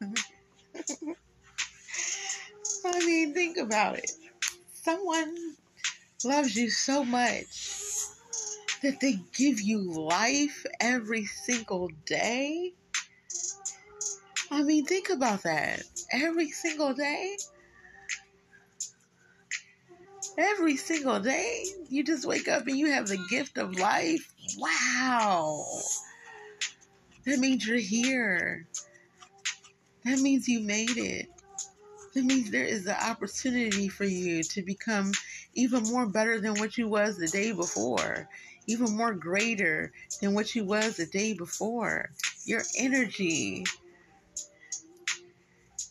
I 2.84 2.98
mean, 3.04 3.34
think 3.34 3.56
about 3.56 3.98
it. 3.98 4.10
Someone 4.72 5.34
loves 6.24 6.56
you 6.56 6.70
so 6.70 7.04
much 7.04 7.46
that 8.82 9.00
they 9.00 9.18
give 9.34 9.60
you 9.60 9.92
life 9.92 10.64
every 10.80 11.26
single 11.26 11.90
day. 12.06 12.72
I 14.50 14.62
mean, 14.62 14.86
think 14.86 15.10
about 15.10 15.42
that. 15.42 15.82
Every 16.12 16.50
single 16.50 16.94
day. 16.94 17.36
Every 20.36 20.76
single 20.76 21.20
day, 21.20 21.64
you 21.88 22.04
just 22.04 22.24
wake 22.24 22.48
up 22.48 22.66
and 22.66 22.78
you 22.78 22.92
have 22.92 23.08
the 23.08 23.18
gift 23.28 23.58
of 23.58 23.78
life. 23.78 24.32
Wow. 24.58 25.64
That 27.26 27.40
means 27.40 27.66
you're 27.66 27.78
here. 27.78 28.66
That 30.04 30.20
means 30.20 30.48
you 30.48 30.60
made 30.60 30.96
it. 30.96 31.28
That 32.18 32.24
means 32.24 32.50
there 32.50 32.64
is 32.64 32.84
an 32.84 32.96
opportunity 33.00 33.86
for 33.86 34.04
you 34.04 34.42
to 34.42 34.62
become 34.62 35.12
even 35.54 35.84
more 35.84 36.04
better 36.04 36.40
than 36.40 36.54
what 36.54 36.76
you 36.76 36.88
was 36.88 37.16
the 37.16 37.28
day 37.28 37.52
before, 37.52 38.28
even 38.66 38.96
more 38.96 39.14
greater 39.14 39.92
than 40.20 40.34
what 40.34 40.52
you 40.52 40.64
was 40.64 40.96
the 40.96 41.06
day 41.06 41.34
before. 41.34 42.10
Your 42.44 42.62
energy, 42.76 43.62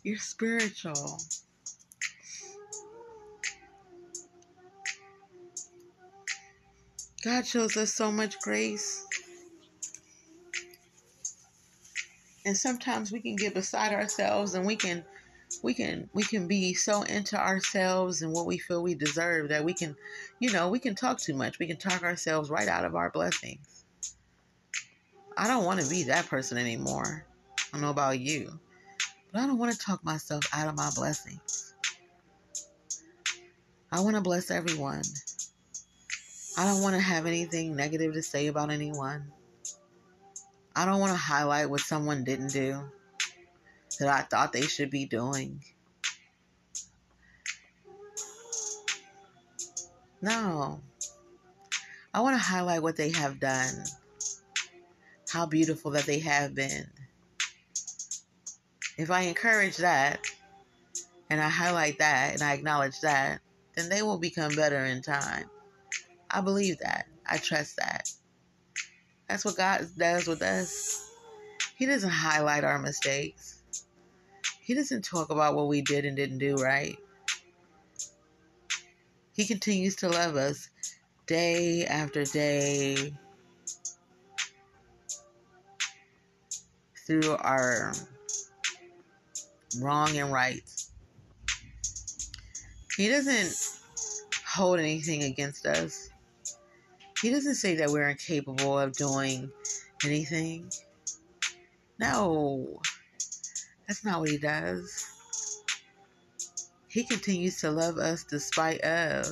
you're 0.02 0.18
spiritual. 0.18 1.18
God 7.24 7.46
shows 7.46 7.74
us 7.78 7.94
so 7.94 8.12
much 8.12 8.38
grace. 8.42 9.02
And 12.44 12.54
sometimes 12.54 13.12
we 13.12 13.20
can 13.20 13.36
get 13.36 13.54
beside 13.54 13.94
ourselves 13.94 14.52
and 14.52 14.66
we 14.66 14.76
can 14.76 15.06
we 15.62 15.74
can 15.74 16.08
we 16.12 16.22
can 16.22 16.46
be 16.46 16.74
so 16.74 17.02
into 17.02 17.38
ourselves 17.38 18.22
and 18.22 18.32
what 18.32 18.46
we 18.46 18.58
feel 18.58 18.82
we 18.82 18.94
deserve 18.94 19.48
that 19.48 19.64
we 19.64 19.72
can 19.72 19.96
you 20.40 20.52
know 20.52 20.68
we 20.68 20.78
can 20.78 20.94
talk 20.94 21.18
too 21.18 21.34
much. 21.34 21.58
We 21.58 21.66
can 21.66 21.78
talk 21.78 22.02
ourselves 22.02 22.50
right 22.50 22.68
out 22.68 22.84
of 22.84 22.94
our 22.94 23.10
blessings. 23.10 23.84
I 25.36 25.46
don't 25.46 25.64
want 25.64 25.80
to 25.80 25.88
be 25.88 26.04
that 26.04 26.26
person 26.26 26.58
anymore. 26.58 27.24
I 27.56 27.62
don't 27.72 27.82
know 27.82 27.90
about 27.90 28.18
you 28.18 28.58
but 29.32 29.40
i 29.40 29.46
don't 29.46 29.58
want 29.58 29.72
to 29.72 29.78
talk 29.78 30.04
myself 30.04 30.44
out 30.52 30.68
of 30.68 30.76
my 30.76 30.90
blessings. 30.94 31.74
I 33.90 34.00
want 34.00 34.16
to 34.16 34.22
bless 34.22 34.50
everyone. 34.50 35.02
I 36.56 36.64
don't 36.64 36.82
want 36.82 36.94
to 36.94 37.00
have 37.00 37.26
anything 37.26 37.74
negative 37.74 38.14
to 38.14 38.22
say 38.22 38.48
about 38.48 38.70
anyone. 38.70 39.32
I 40.76 40.84
don't 40.84 41.00
want 41.00 41.12
to 41.12 41.18
highlight 41.18 41.70
what 41.70 41.80
someone 41.80 42.24
didn't 42.24 42.52
do 42.52 42.84
that 43.98 44.08
I 44.08 44.22
thought 44.22 44.52
they 44.52 44.62
should 44.62 44.90
be 44.90 45.06
doing. 45.06 45.62
No. 50.20 50.80
I 52.12 52.20
want 52.20 52.34
to 52.34 52.42
highlight 52.42 52.82
what 52.82 52.96
they 52.96 53.10
have 53.10 53.38
done, 53.38 53.84
how 55.30 55.46
beautiful 55.46 55.92
that 55.92 56.04
they 56.04 56.18
have 56.20 56.54
been. 56.54 56.88
If 58.96 59.10
I 59.10 59.22
encourage 59.22 59.76
that 59.76 60.20
and 61.30 61.40
I 61.40 61.48
highlight 61.48 61.98
that 61.98 62.34
and 62.34 62.42
I 62.42 62.54
acknowledge 62.54 63.00
that, 63.00 63.40
then 63.76 63.88
they 63.88 64.02
will 64.02 64.18
become 64.18 64.56
better 64.56 64.84
in 64.84 65.02
time. 65.02 65.48
I 66.30 66.40
believe 66.40 66.78
that. 66.78 67.06
I 67.30 67.36
trust 67.38 67.76
that. 67.76 68.10
That's 69.28 69.44
what 69.44 69.56
God 69.56 69.86
does 69.96 70.26
with 70.26 70.42
us. 70.42 71.08
He 71.76 71.86
doesn't 71.86 72.10
highlight 72.10 72.64
our 72.64 72.78
mistakes. 72.78 73.47
He 74.68 74.74
doesn't 74.74 75.02
talk 75.02 75.30
about 75.30 75.54
what 75.54 75.66
we 75.66 75.80
did 75.80 76.04
and 76.04 76.14
didn't 76.14 76.40
do 76.40 76.54
right. 76.56 76.98
He 79.32 79.46
continues 79.46 79.96
to 79.96 80.10
love 80.10 80.36
us 80.36 80.68
day 81.26 81.86
after 81.86 82.24
day 82.24 83.14
through 87.06 87.34
our 87.38 87.94
wrong 89.80 90.14
and 90.18 90.30
right. 90.30 90.60
He 92.94 93.08
doesn't 93.08 93.56
hold 94.46 94.80
anything 94.80 95.22
against 95.22 95.64
us. 95.64 96.10
He 97.22 97.30
doesn't 97.30 97.54
say 97.54 97.76
that 97.76 97.88
we're 97.88 98.10
incapable 98.10 98.78
of 98.78 98.92
doing 98.92 99.50
anything. 100.04 100.70
No. 101.98 102.82
That's 103.88 104.04
not 104.04 104.20
what 104.20 104.28
he 104.28 104.36
does. 104.36 105.10
He 106.88 107.04
continues 107.04 107.60
to 107.62 107.70
love 107.70 107.96
us 107.96 108.24
despite 108.24 108.80
of. 108.82 109.26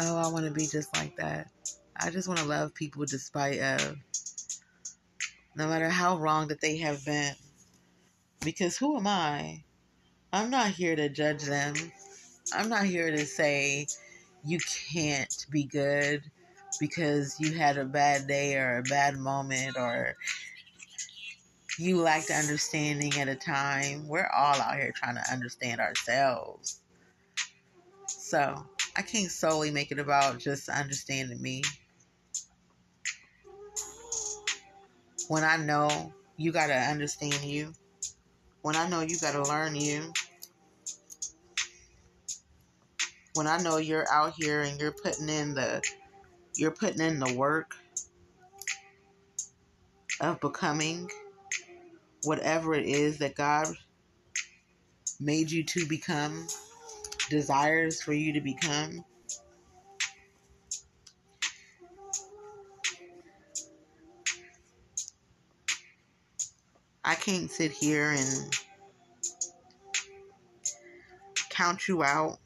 Oh, 0.00 0.16
I 0.16 0.28
want 0.28 0.46
to 0.46 0.50
be 0.50 0.66
just 0.66 0.94
like 0.96 1.16
that. 1.16 1.48
I 1.96 2.10
just 2.10 2.26
want 2.26 2.40
to 2.40 2.46
love 2.46 2.74
people 2.74 3.04
despite 3.06 3.60
of. 3.60 3.96
No 5.56 5.68
matter 5.68 5.88
how 5.88 6.18
wrong 6.18 6.48
that 6.48 6.60
they 6.60 6.76
have 6.78 7.04
been. 7.04 7.34
Because 8.44 8.76
who 8.76 8.96
am 8.96 9.06
I? 9.06 9.62
I'm 10.32 10.50
not 10.50 10.70
here 10.70 10.96
to 10.96 11.08
judge 11.08 11.44
them. 11.44 11.74
I'm 12.52 12.68
not 12.68 12.84
here 12.84 13.10
to 13.10 13.24
say 13.24 13.86
you 14.44 14.58
can't 14.92 15.46
be 15.50 15.64
good 15.64 16.22
because 16.78 17.40
you 17.40 17.54
had 17.54 17.78
a 17.78 17.84
bad 17.84 18.26
day 18.26 18.56
or 18.56 18.78
a 18.78 18.82
bad 18.82 19.16
moment 19.16 19.76
or 19.76 20.16
you 21.78 22.00
lacked 22.00 22.30
understanding 22.30 23.12
at 23.18 23.28
a 23.28 23.34
time. 23.34 24.06
We're 24.08 24.30
all 24.34 24.54
out 24.54 24.76
here 24.76 24.92
trying 24.94 25.16
to 25.16 25.32
understand 25.32 25.80
ourselves. 25.80 26.80
So 28.06 28.64
I 28.96 29.02
can't 29.02 29.30
solely 29.30 29.70
make 29.70 29.92
it 29.92 29.98
about 29.98 30.38
just 30.38 30.68
understanding 30.68 31.40
me. 31.40 31.62
When 35.28 35.44
I 35.44 35.56
know 35.56 36.12
you 36.36 36.52
got 36.52 36.68
to 36.68 36.74
understand 36.74 37.42
you, 37.42 37.72
when 38.62 38.76
I 38.76 38.88
know 38.88 39.00
you 39.00 39.18
got 39.18 39.32
to 39.32 39.42
learn 39.42 39.74
you, 39.74 40.12
when 43.34 43.46
I 43.46 43.58
know 43.58 43.76
you're 43.76 44.10
out 44.10 44.34
here 44.36 44.62
and 44.62 44.80
you're 44.80 44.92
putting 44.92 45.28
in 45.28 45.54
the 45.54 45.82
you're 46.56 46.70
putting 46.70 47.02
in 47.02 47.18
the 47.18 47.34
work 47.34 47.76
of 50.20 50.40
becoming 50.40 51.10
whatever 52.24 52.74
it 52.74 52.86
is 52.86 53.18
that 53.18 53.34
God 53.34 53.68
made 55.20 55.50
you 55.50 55.64
to 55.64 55.86
become, 55.86 56.46
desires 57.30 58.02
for 58.02 58.12
you 58.12 58.32
to 58.32 58.40
become. 58.40 59.04
I 67.04 67.14
can't 67.14 67.50
sit 67.50 67.70
here 67.70 68.10
and 68.10 68.58
count 71.50 71.86
you 71.86 72.02
out. 72.02 72.38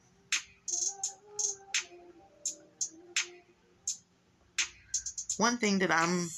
One 5.39 5.57
thing 5.57 5.79
that 5.79 5.91
I'm 5.91 6.29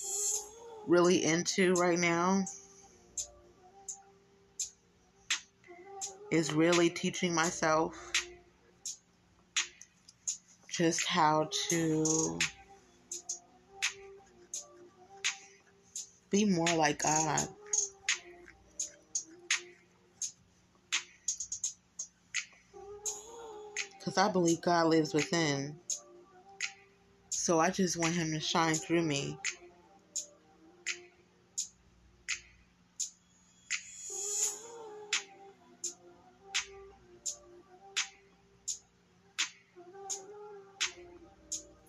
really 0.87 1.25
into 1.25 1.75
right 1.75 1.99
now 1.99 2.45
is 6.33 6.55
really 6.55 6.88
teaching 6.88 7.35
myself 7.35 7.95
just 10.71 11.07
how 11.07 11.51
to 11.68 12.38
be 16.31 16.47
more 16.47 16.75
like 16.75 17.03
God. 17.03 17.47
Because 23.99 24.16
I 24.16 24.33
believe 24.33 24.62
God 24.62 24.87
lives 24.87 25.12
within. 25.12 25.77
So 27.29 27.61
I 27.61 27.68
just 27.68 27.99
want 27.99 28.14
Him 28.14 28.33
to 28.33 28.40
shine 28.40 28.75
through 28.75 29.03
me. 29.03 29.37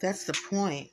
That's 0.04 0.26
the 0.26 0.38
point. 0.50 0.90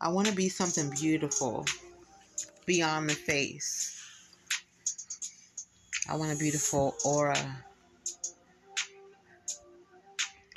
I 0.00 0.08
want 0.10 0.28
to 0.28 0.34
be 0.36 0.48
something 0.48 0.88
beautiful 0.90 1.66
beyond 2.64 3.10
the 3.10 3.14
face. 3.14 4.00
I 6.08 6.14
want 6.14 6.32
a 6.32 6.36
beautiful 6.36 6.94
aura. 7.04 7.64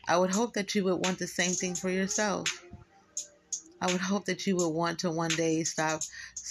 I 0.08 0.19
would 0.19 0.30
hope 0.30 0.54
that 0.54 0.76
you 0.76 0.84
would 0.84 1.04
want 1.04 1.17
the 1.17 1.26
same 1.26 1.54
thing 1.54 1.74
for 1.74 1.89
yourself. 1.89 2.63
I 3.82 3.91
would 3.91 4.02
hope 4.02 4.26
that 4.26 4.45
you 4.45 4.56
would 4.58 4.69
want 4.69 5.00
to 5.00 5.10
one 5.10 5.32
day 5.32 5.63
stop 5.63 6.02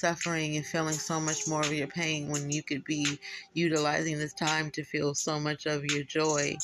suffering 0.05 0.55
and 0.59 0.67
feeling 0.67 0.93
so 0.93 1.19
much 1.19 1.49
more 1.49 1.63
of 1.63 1.73
your 1.73 1.87
pain 1.87 2.29
when 2.29 2.51
you 2.51 2.63
could 2.63 2.85
be 2.85 3.19
utilizing 3.55 4.19
this 4.19 4.35
time 4.35 4.71
to 4.71 4.85
feel 4.85 5.15
so 5.15 5.41
much 5.41 5.65
of 5.65 5.83
your 5.87 6.05
joy, 6.05 6.55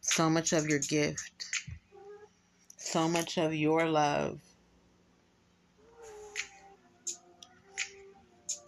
so 0.00 0.30
much 0.30 0.54
of 0.54 0.66
your 0.66 0.78
gift, 0.78 1.44
so 2.78 3.06
much 3.06 3.36
of 3.36 3.52
your 3.52 3.84
love. 3.84 4.40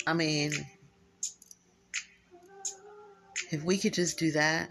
I 0.07 0.12
mean, 0.12 0.53
if 3.51 3.64
we 3.64 3.79
could 3.79 3.95
just 3.95 4.18
do 4.18 4.33
that, 4.33 4.68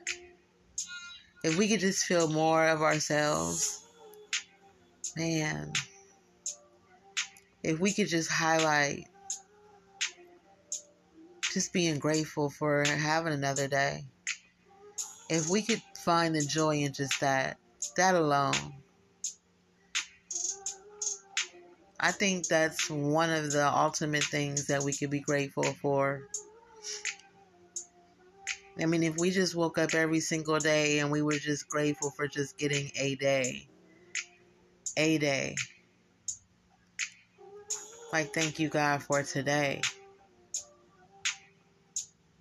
if 1.43 1.57
we 1.57 1.67
could 1.67 1.79
just 1.79 2.05
feel 2.05 2.27
more 2.27 2.67
of 2.67 2.83
ourselves, 2.83 3.83
man, 5.17 5.73
if 7.63 7.79
we 7.79 7.93
could 7.93 8.07
just 8.07 8.29
highlight 8.29 9.07
just 11.53 11.73
being 11.73 11.99
grateful 11.99 12.49
for 12.49 12.83
having 12.85 13.33
another 13.33 13.67
day, 13.67 14.03
if 15.29 15.49
we 15.49 15.61
could 15.61 15.81
find 15.95 16.35
the 16.35 16.41
joy 16.41 16.77
in 16.77 16.93
just 16.93 17.19
that, 17.21 17.57
that 17.97 18.15
alone, 18.15 18.53
I 21.99 22.11
think 22.11 22.47
that's 22.47 22.89
one 22.89 23.29
of 23.29 23.51
the 23.51 23.67
ultimate 23.67 24.23
things 24.23 24.67
that 24.67 24.83
we 24.83 24.93
could 24.93 25.11
be 25.11 25.19
grateful 25.19 25.63
for. 25.63 26.21
I 28.79 28.85
mean, 28.87 29.03
if 29.03 29.17
we 29.17 29.29
just 29.29 29.53
woke 29.55 29.77
up 29.77 29.93
every 29.93 30.19
single 30.19 30.57
day 30.57 30.99
and 30.99 31.11
we 31.11 31.21
were 31.21 31.37
just 31.37 31.69
grateful 31.69 32.11
for 32.11 32.27
just 32.27 32.57
getting 32.57 32.89
a 32.95 33.15
day, 33.15 33.67
a 34.97 35.17
day. 35.19 35.55
Like, 38.13 38.33
thank 38.33 38.59
you, 38.59 38.69
God, 38.69 39.03
for 39.03 39.23
today. 39.23 39.81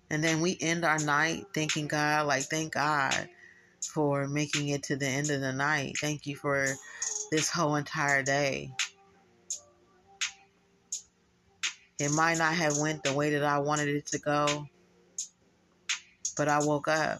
And 0.09 0.21
then 0.23 0.41
we 0.41 0.57
end 0.59 0.83
our 0.83 0.99
night 0.99 1.45
thanking 1.55 1.87
God, 1.87 2.27
like, 2.27 2.43
thank 2.43 2.73
God 2.73 3.29
for 3.93 4.27
making 4.27 4.67
it 4.69 4.83
to 4.83 4.97
the 4.97 5.07
end 5.07 5.29
of 5.29 5.41
the 5.41 5.53
night. 5.53 5.93
Thank 5.99 6.25
you 6.25 6.35
for 6.35 6.67
this 7.31 7.49
whole 7.49 7.75
entire 7.75 8.21
day. 8.21 8.71
It 11.99 12.11
might 12.11 12.37
not 12.37 12.53
have 12.53 12.77
went 12.77 13.03
the 13.03 13.13
way 13.13 13.31
that 13.31 13.43
I 13.43 13.59
wanted 13.59 13.87
it 13.89 14.07
to 14.07 14.19
go, 14.19 14.65
but 16.35 16.47
I 16.47 16.59
woke 16.65 16.87
up. 16.87 17.19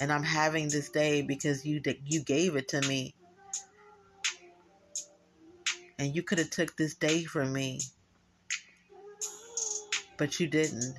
And 0.00 0.12
I'm 0.12 0.24
having 0.24 0.68
this 0.68 0.90
day 0.90 1.22
because 1.22 1.64
you 1.64 1.80
you 2.04 2.24
gave 2.24 2.56
it 2.56 2.68
to 2.68 2.80
me. 2.88 3.14
And 5.98 6.14
you 6.14 6.22
could 6.22 6.38
have 6.38 6.50
took 6.50 6.76
this 6.76 6.94
day 6.94 7.24
from 7.24 7.52
me. 7.52 7.80
But 10.16 10.40
you 10.40 10.46
didn't. 10.46 10.94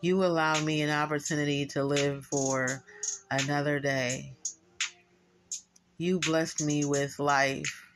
You 0.00 0.24
allowed 0.24 0.64
me 0.64 0.82
an 0.82 0.90
opportunity 0.90 1.66
to 1.66 1.84
live 1.84 2.26
for 2.26 2.82
another 3.30 3.78
day. 3.80 4.32
You 5.96 6.18
blessed 6.18 6.62
me 6.62 6.84
with 6.84 7.18
life 7.18 7.86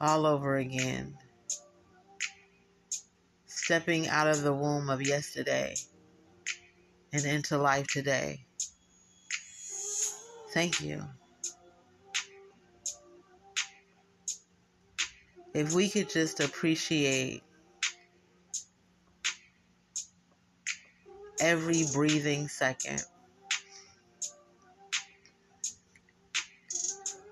all 0.00 0.26
over 0.26 0.56
again. 0.56 1.14
Stepping 3.46 4.08
out 4.08 4.26
of 4.26 4.42
the 4.42 4.52
womb 4.52 4.90
of 4.90 5.06
yesterday 5.06 5.74
and 7.12 7.24
into 7.24 7.58
life 7.58 7.86
today. 7.86 8.46
Thank 10.52 10.80
you. 10.80 11.04
If 15.54 15.74
we 15.74 15.88
could 15.88 16.08
just 16.08 16.40
appreciate 16.40 17.42
every 21.40 21.84
breathing 21.92 22.48
second. 22.48 23.02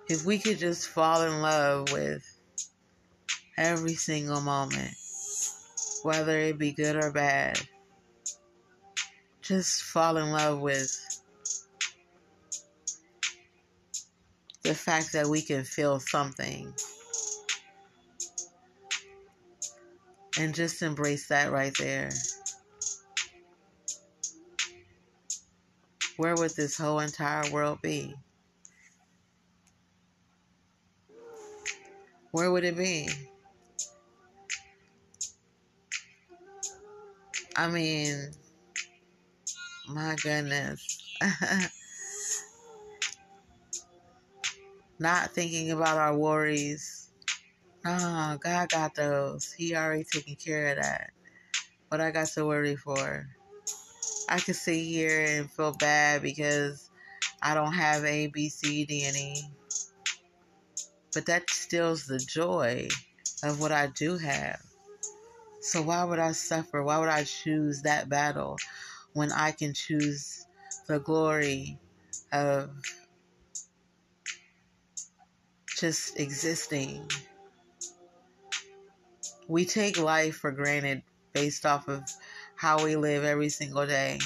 If 0.08 0.24
we 0.24 0.38
could 0.38 0.58
just 0.58 0.88
fall 0.88 1.22
in 1.22 1.40
love 1.40 1.92
with 1.92 2.24
every 3.56 3.94
single 3.94 4.40
moment, 4.40 4.94
whether 6.02 6.38
it 6.38 6.58
be 6.58 6.72
good 6.72 6.96
or 6.96 7.12
bad. 7.12 7.60
Just 9.42 9.82
fall 9.82 10.16
in 10.16 10.30
love 10.30 10.60
with 10.60 10.90
the 14.62 14.74
fact 14.74 15.12
that 15.12 15.26
we 15.26 15.42
can 15.42 15.64
feel 15.64 16.00
something. 16.00 16.72
And 20.38 20.54
just 20.54 20.82
embrace 20.82 21.28
that 21.28 21.52
right 21.52 21.72
there. 21.78 22.10
Where 26.16 26.34
would 26.36 26.52
this 26.52 26.76
whole 26.76 27.00
entire 27.00 27.50
world 27.50 27.78
be? 27.82 28.14
Where 32.32 32.50
would 32.50 32.64
it 32.64 32.76
be? 32.76 33.08
I 37.56 37.68
mean, 37.68 38.30
my 39.88 40.16
goodness. 40.22 41.18
Not 44.98 45.32
thinking 45.32 45.70
about 45.70 45.98
our 45.98 46.16
worries. 46.16 46.99
No, 47.84 48.38
God 48.42 48.68
got 48.68 48.94
those. 48.94 49.52
He 49.52 49.74
already 49.74 50.04
taking 50.04 50.36
care 50.36 50.72
of 50.72 50.82
that. 50.82 51.10
What 51.88 52.00
I 52.00 52.10
got 52.10 52.28
to 52.28 52.46
worry 52.46 52.76
for. 52.76 53.26
I 54.28 54.38
could 54.38 54.56
sit 54.56 54.76
here 54.76 55.24
and 55.26 55.50
feel 55.50 55.72
bad 55.72 56.22
because 56.22 56.90
I 57.42 57.54
don't 57.54 57.72
have 57.72 58.04
A, 58.04 58.26
B, 58.28 58.48
C, 58.48 58.84
D, 58.84 59.04
and 59.04 59.16
E. 59.16 59.42
But 61.14 61.26
that 61.26 61.48
steals 61.50 62.04
the 62.04 62.18
joy 62.18 62.88
of 63.42 63.60
what 63.60 63.72
I 63.72 63.88
do 63.88 64.18
have. 64.18 64.60
So 65.62 65.82
why 65.82 66.04
would 66.04 66.18
I 66.18 66.32
suffer? 66.32 66.82
Why 66.82 66.98
would 66.98 67.08
I 67.08 67.24
choose 67.24 67.82
that 67.82 68.08
battle 68.08 68.56
when 69.14 69.32
I 69.32 69.52
can 69.52 69.74
choose 69.74 70.46
the 70.86 71.00
glory 71.00 71.78
of 72.32 72.70
just 75.78 76.20
existing? 76.20 77.08
We 79.50 79.64
take 79.64 79.98
life 79.98 80.36
for 80.36 80.52
granted 80.52 81.02
based 81.32 81.66
off 81.66 81.88
of 81.88 82.04
how 82.54 82.84
we 82.84 82.94
live 82.94 83.24
every 83.24 83.48
single 83.48 83.84
day, 83.84 84.20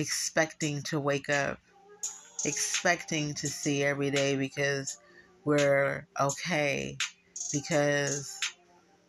expecting 0.00 0.82
to 0.82 0.98
wake 0.98 1.30
up, 1.30 1.60
expecting 2.44 3.34
to 3.34 3.46
see 3.46 3.84
every 3.84 4.10
day 4.10 4.34
because 4.34 4.98
we're 5.44 6.08
okay, 6.20 6.96
because 7.52 8.36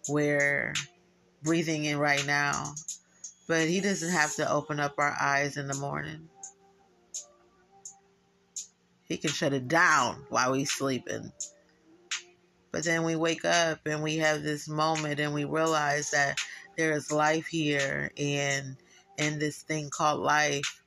we're 0.07 0.75
breathing 1.41 1.85
in 1.85 1.97
right 1.97 2.23
now. 2.27 2.75
But 3.47 3.67
He 3.67 3.81
doesn't 3.81 4.11
have 4.11 4.35
to 4.35 4.51
open 4.51 4.79
up 4.79 4.93
our 4.99 5.15
eyes 5.19 5.57
in 5.57 5.67
the 5.67 5.73
morning. 5.73 6.29
He 9.07 9.17
can 9.17 9.31
shut 9.31 9.53
it 9.53 9.67
down 9.67 10.27
while 10.29 10.51
we're 10.51 10.67
sleeping. 10.67 11.31
But 12.71 12.83
then 12.83 13.03
we 13.03 13.15
wake 13.15 13.45
up 13.45 13.79
and 13.85 14.03
we 14.03 14.17
have 14.17 14.43
this 14.43 14.67
moment 14.67 15.19
and 15.19 15.33
we 15.33 15.45
realize 15.45 16.11
that 16.11 16.37
there 16.77 16.91
is 16.91 17.11
life 17.11 17.47
here 17.47 18.11
and 18.17 18.75
in 19.17 19.39
this 19.39 19.61
thing 19.63 19.89
called 19.89 20.21
life 20.21 20.79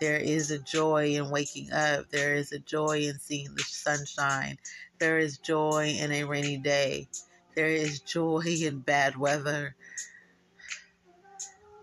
there 0.00 0.16
is 0.16 0.50
a 0.50 0.58
joy 0.58 1.16
in 1.16 1.30
waking 1.30 1.72
up. 1.72 2.08
There 2.10 2.34
is 2.34 2.52
a 2.52 2.58
joy 2.58 3.00
in 3.00 3.18
seeing 3.18 3.54
the 3.54 3.62
sunshine. 3.64 4.58
There 4.98 5.18
is 5.18 5.38
joy 5.38 5.96
in 5.98 6.12
a 6.12 6.24
rainy 6.24 6.56
day. 6.56 7.08
There 7.56 7.68
is 7.68 8.00
joy 8.00 8.44
in 8.62 8.80
bad 8.80 9.16
weather. 9.16 9.74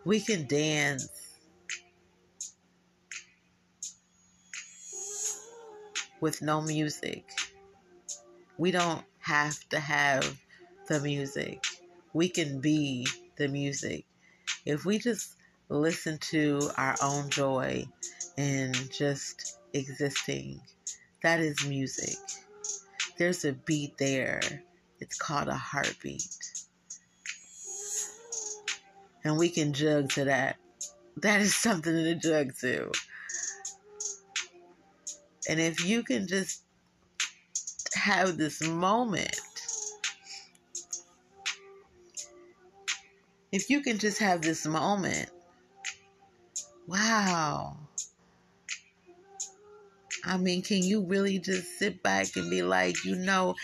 We 0.06 0.22
can 0.22 0.48
dance. 0.48 1.10
With 6.22 6.42
no 6.42 6.62
music. 6.62 7.30
We 8.58 8.72
don't 8.72 9.04
have 9.26 9.58
to 9.70 9.80
have 9.80 10.38
the 10.88 11.00
music. 11.00 11.66
We 12.14 12.30
can 12.30 12.62
be 12.62 13.08
the 13.38 13.48
music. 13.48 14.06
If 14.66 14.86
we 14.86 15.00
just 15.00 15.34
listen 15.68 16.20
to 16.30 16.70
our 16.78 16.96
own 17.02 17.32
joy 17.32 17.88
and 18.38 18.76
just 18.92 19.58
existing, 19.74 20.62
that 21.24 21.40
is 21.40 21.66
music. 21.66 22.16
There's 23.18 23.46
a 23.46 23.54
beat 23.54 23.98
there. 23.98 24.42
It's 25.00 25.18
called 25.18 25.48
a 25.48 25.56
heartbeat. 25.56 26.38
And 29.24 29.40
we 29.40 29.50
can 29.50 29.74
jug 29.74 30.12
to 30.12 30.26
that. 30.26 30.58
That 31.18 31.42
is 31.42 31.56
something 31.62 31.96
to 31.96 32.14
jug 32.14 32.56
to. 32.60 32.92
And 35.50 35.60
if 35.60 35.84
you 35.84 36.04
can 36.04 36.28
just 36.28 36.65
have 38.06 38.38
this 38.38 38.62
moment, 38.62 39.40
if 43.52 43.68
you 43.68 43.82
can 43.82 43.98
just 43.98 44.20
have 44.20 44.44
this 44.44 44.64
moment, 44.68 45.30
wow. 46.88 47.76
I 50.24 50.38
mean, 50.38 50.62
can 50.62 50.84
you 50.84 51.02
really 51.02 51.40
just 51.40 51.80
sit 51.80 52.04
back 52.04 52.28
and 52.36 52.48
be 52.48 52.62
like, 52.62 53.04
you 53.06 53.16
know, 53.16 53.56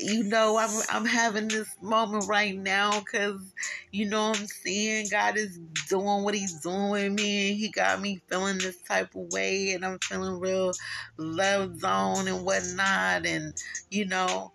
you 0.00 0.24
know, 0.24 0.56
I'm 0.56 0.70
I'm 0.90 1.04
having 1.04 1.48
this 1.48 1.68
moment 1.82 2.28
right 2.28 2.56
now 2.56 2.98
because 3.00 3.40
you 3.96 4.08
know 4.08 4.28
what 4.30 4.40
I'm 4.40 4.46
saying? 4.46 5.08
God 5.10 5.36
is 5.38 5.58
doing 5.88 6.22
what 6.24 6.34
He's 6.34 6.60
doing 6.60 6.90
with 6.90 7.12
me, 7.12 7.50
and 7.50 7.58
He 7.58 7.70
got 7.70 8.00
me 8.00 8.20
feeling 8.28 8.58
this 8.58 8.80
type 8.82 9.14
of 9.14 9.32
way, 9.32 9.72
and 9.72 9.84
I'm 9.84 9.98
feeling 10.00 10.40
real 10.40 10.72
love 11.18 11.78
zone 11.80 12.28
and 12.28 12.44
whatnot, 12.44 13.26
and 13.26 13.54
you 13.90 14.06
know, 14.06 14.52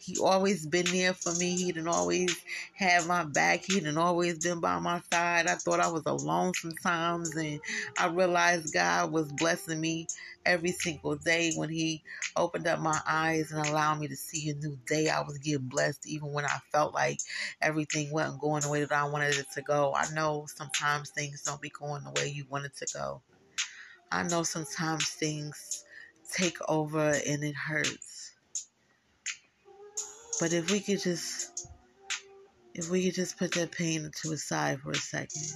he 0.00 0.18
always 0.18 0.66
been 0.66 0.86
there 0.86 1.12
for 1.12 1.32
me. 1.34 1.56
He 1.56 1.72
didn't 1.72 1.88
always 1.88 2.34
have 2.74 3.06
my 3.06 3.24
back. 3.24 3.64
He 3.64 3.74
didn't 3.74 3.98
always 3.98 4.38
been 4.38 4.60
by 4.60 4.78
my 4.78 5.00
side. 5.12 5.46
I 5.46 5.56
thought 5.56 5.80
I 5.80 5.88
was 5.88 6.04
alone 6.06 6.52
sometimes, 6.54 7.36
and 7.36 7.60
I 7.98 8.06
realized 8.08 8.72
God 8.72 9.12
was 9.12 9.30
blessing 9.32 9.80
me 9.80 10.06
every 10.46 10.72
single 10.72 11.16
day 11.16 11.52
when 11.54 11.68
He 11.68 12.02
opened 12.34 12.66
up 12.66 12.80
my 12.80 12.98
eyes 13.06 13.52
and 13.52 13.66
allowed 13.66 14.00
me 14.00 14.08
to 14.08 14.16
see 14.16 14.48
a 14.50 14.54
new 14.54 14.78
day. 14.86 15.08
I 15.10 15.20
was 15.20 15.38
getting 15.38 15.68
blessed 15.68 16.06
even 16.06 16.32
when 16.32 16.46
I 16.46 16.58
felt 16.72 16.94
like 16.94 17.18
everything 17.60 18.10
wasn't 18.10 18.40
going 18.40 18.62
the 18.62 18.70
way 18.70 18.80
that 18.80 18.92
I 18.92 19.04
wanted 19.04 19.36
it 19.38 19.46
to 19.54 19.62
go. 19.62 19.94
I 19.94 20.10
know 20.14 20.46
sometimes 20.48 21.10
things 21.10 21.42
don't 21.42 21.60
be 21.60 21.70
going 21.70 22.04
the 22.04 22.12
way 22.12 22.28
you 22.28 22.46
want 22.48 22.64
it 22.64 22.76
to 22.78 22.86
go. 22.94 23.22
I 24.10 24.22
know 24.24 24.42
sometimes 24.42 25.08
things 25.10 25.84
take 26.32 26.56
over 26.68 27.12
and 27.26 27.44
it 27.44 27.54
hurts. 27.54 28.19
But 30.40 30.54
if 30.54 30.70
we 30.70 30.80
could 30.80 31.00
just, 31.00 31.68
if 32.74 32.88
we 32.88 33.04
could 33.04 33.14
just 33.14 33.36
put 33.36 33.52
that 33.52 33.72
pain 33.72 34.10
to 34.22 34.32
a 34.32 34.38
side 34.38 34.80
for 34.80 34.92
a 34.92 34.94
second, 34.94 35.52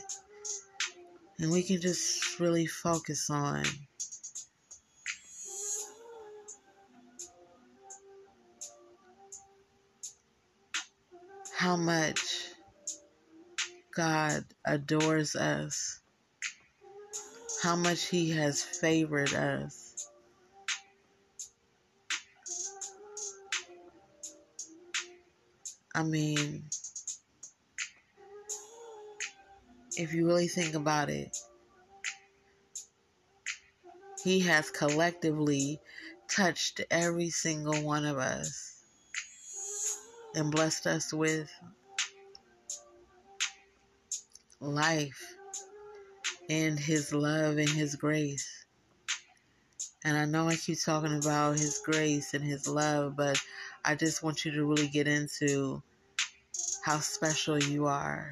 and 1.39 1.51
we 1.51 1.63
can 1.63 1.81
just 1.81 2.39
really 2.39 2.67
focus 2.67 3.31
on 3.31 3.65
how 11.57 11.77
much 11.77 12.21
God 13.97 14.45
adores 14.67 15.35
us, 15.35 16.01
how 17.63 17.75
much 17.75 18.05
He 18.05 18.33
has 18.33 18.63
favored 18.63 19.33
us 19.33 19.84
I 25.95 26.03
mean, 26.03 26.65
if 29.97 30.13
you 30.13 30.27
really 30.27 30.49
think 30.49 30.75
about 30.75 31.09
it, 31.09 31.37
He 34.25 34.41
has 34.41 34.71
collectively 34.71 35.81
touched 36.29 36.81
every 36.91 37.31
single 37.31 37.81
one 37.83 38.05
of 38.05 38.19
us 38.19 38.83
and 40.35 40.51
blessed 40.51 40.87
us 40.87 41.13
with 41.13 41.49
life 44.61 45.37
and 46.51 46.79
His 46.79 47.13
love 47.13 47.59
and 47.59 47.69
His 47.69 47.95
grace. 47.95 48.65
And 50.05 50.17
I 50.17 50.25
know 50.25 50.49
I 50.49 50.57
keep 50.57 50.83
talking 50.83 51.17
about 51.17 51.59
His 51.59 51.81
grace 51.85 52.35
and 52.35 52.43
His 52.43 52.67
love, 52.67 53.17
but 53.17 53.41
I 53.87 53.95
just 53.95 54.23
want 54.23 54.45
you 54.45 54.53
to 54.53 54.65
really 54.65 54.89
get 54.89 55.07
into 55.07 55.83
how 56.83 57.01
special 57.01 57.63
you 57.63 57.87
are, 57.87 58.31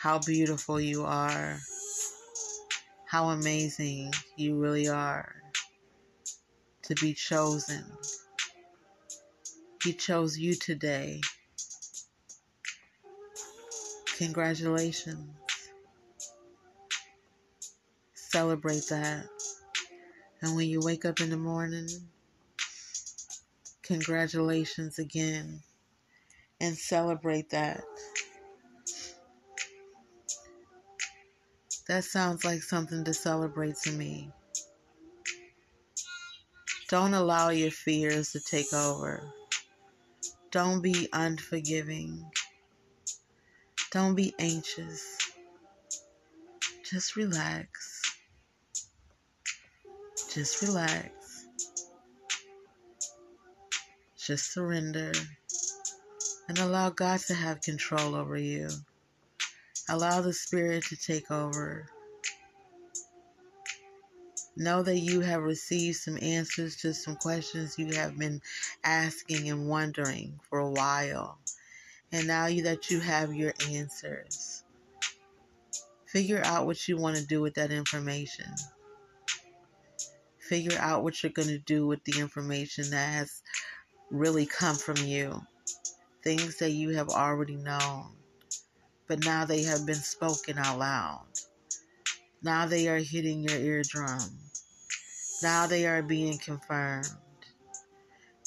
how 0.00 0.20
beautiful 0.20 0.80
you 0.80 1.04
are, 1.04 1.58
how 3.06 3.30
amazing 3.30 4.12
you 4.36 4.56
really 4.60 4.88
are 4.88 5.34
to 6.82 6.94
be 6.96 7.14
chosen. 7.14 7.84
He 9.82 9.92
chose 9.92 10.38
you 10.38 10.54
today. 10.54 11.20
Congratulations. 14.18 15.28
Celebrate 18.14 18.86
that. 18.88 19.26
And 20.42 20.54
when 20.54 20.68
you 20.68 20.80
wake 20.80 21.04
up 21.04 21.20
in 21.20 21.30
the 21.30 21.36
morning, 21.36 21.88
Congratulations 23.86 24.98
again 24.98 25.62
and 26.60 26.76
celebrate 26.76 27.50
that. 27.50 27.82
That 31.86 32.02
sounds 32.02 32.44
like 32.44 32.62
something 32.62 33.04
to 33.04 33.14
celebrate 33.14 33.76
to 33.84 33.92
me. 33.92 34.32
Don't 36.88 37.14
allow 37.14 37.50
your 37.50 37.70
fears 37.70 38.32
to 38.32 38.40
take 38.40 38.72
over. 38.72 39.22
Don't 40.50 40.82
be 40.82 41.08
unforgiving. 41.12 42.24
Don't 43.92 44.16
be 44.16 44.34
anxious. 44.40 45.16
Just 46.90 47.14
relax. 47.14 48.02
Just 50.32 50.62
relax. 50.62 51.15
Just 54.26 54.52
surrender 54.52 55.12
and 56.48 56.58
allow 56.58 56.90
God 56.90 57.20
to 57.28 57.34
have 57.34 57.60
control 57.60 58.16
over 58.16 58.36
you. 58.36 58.68
Allow 59.88 60.20
the 60.20 60.32
Spirit 60.32 60.82
to 60.86 60.96
take 60.96 61.30
over. 61.30 61.86
Know 64.56 64.82
that 64.82 64.98
you 64.98 65.20
have 65.20 65.44
received 65.44 65.98
some 65.98 66.18
answers 66.20 66.74
to 66.78 66.92
some 66.92 67.14
questions 67.14 67.78
you 67.78 67.94
have 67.94 68.18
been 68.18 68.42
asking 68.82 69.48
and 69.48 69.68
wondering 69.68 70.40
for 70.50 70.58
a 70.58 70.70
while. 70.72 71.38
And 72.10 72.26
now 72.26 72.48
that 72.48 72.90
you 72.90 72.98
have 72.98 73.32
your 73.32 73.54
answers, 73.70 74.64
figure 76.06 76.42
out 76.44 76.66
what 76.66 76.88
you 76.88 76.96
want 76.96 77.16
to 77.16 77.24
do 77.24 77.40
with 77.40 77.54
that 77.54 77.70
information. 77.70 78.46
Figure 80.40 80.78
out 80.80 81.04
what 81.04 81.22
you're 81.22 81.30
going 81.30 81.48
to 81.48 81.58
do 81.58 81.86
with 81.86 82.02
the 82.02 82.18
information 82.18 82.90
that 82.90 83.08
has 83.08 83.42
really 84.10 84.46
come 84.46 84.76
from 84.76 84.96
you. 84.98 85.40
Things 86.22 86.58
that 86.58 86.70
you 86.70 86.90
have 86.90 87.08
already 87.08 87.56
known, 87.56 88.12
but 89.06 89.24
now 89.24 89.44
they 89.44 89.62
have 89.62 89.86
been 89.86 89.94
spoken 89.94 90.58
out 90.58 90.78
loud. 90.78 91.26
Now 92.42 92.66
they 92.66 92.88
are 92.88 92.98
hitting 92.98 93.42
your 93.42 93.58
eardrum. 93.58 94.20
Now 95.42 95.66
they 95.66 95.86
are 95.86 96.02
being 96.02 96.38
confirmed. 96.38 97.06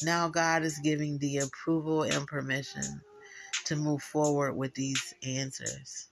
Now 0.04 0.30
God 0.30 0.64
is 0.64 0.80
giving 0.80 1.18
the 1.18 1.40
approval 1.40 2.04
and 2.04 2.26
permission 2.28 3.02
to 3.66 3.76
move 3.76 4.02
forward 4.02 4.54
with 4.54 4.74
these 4.74 5.14
answers. 5.26 6.08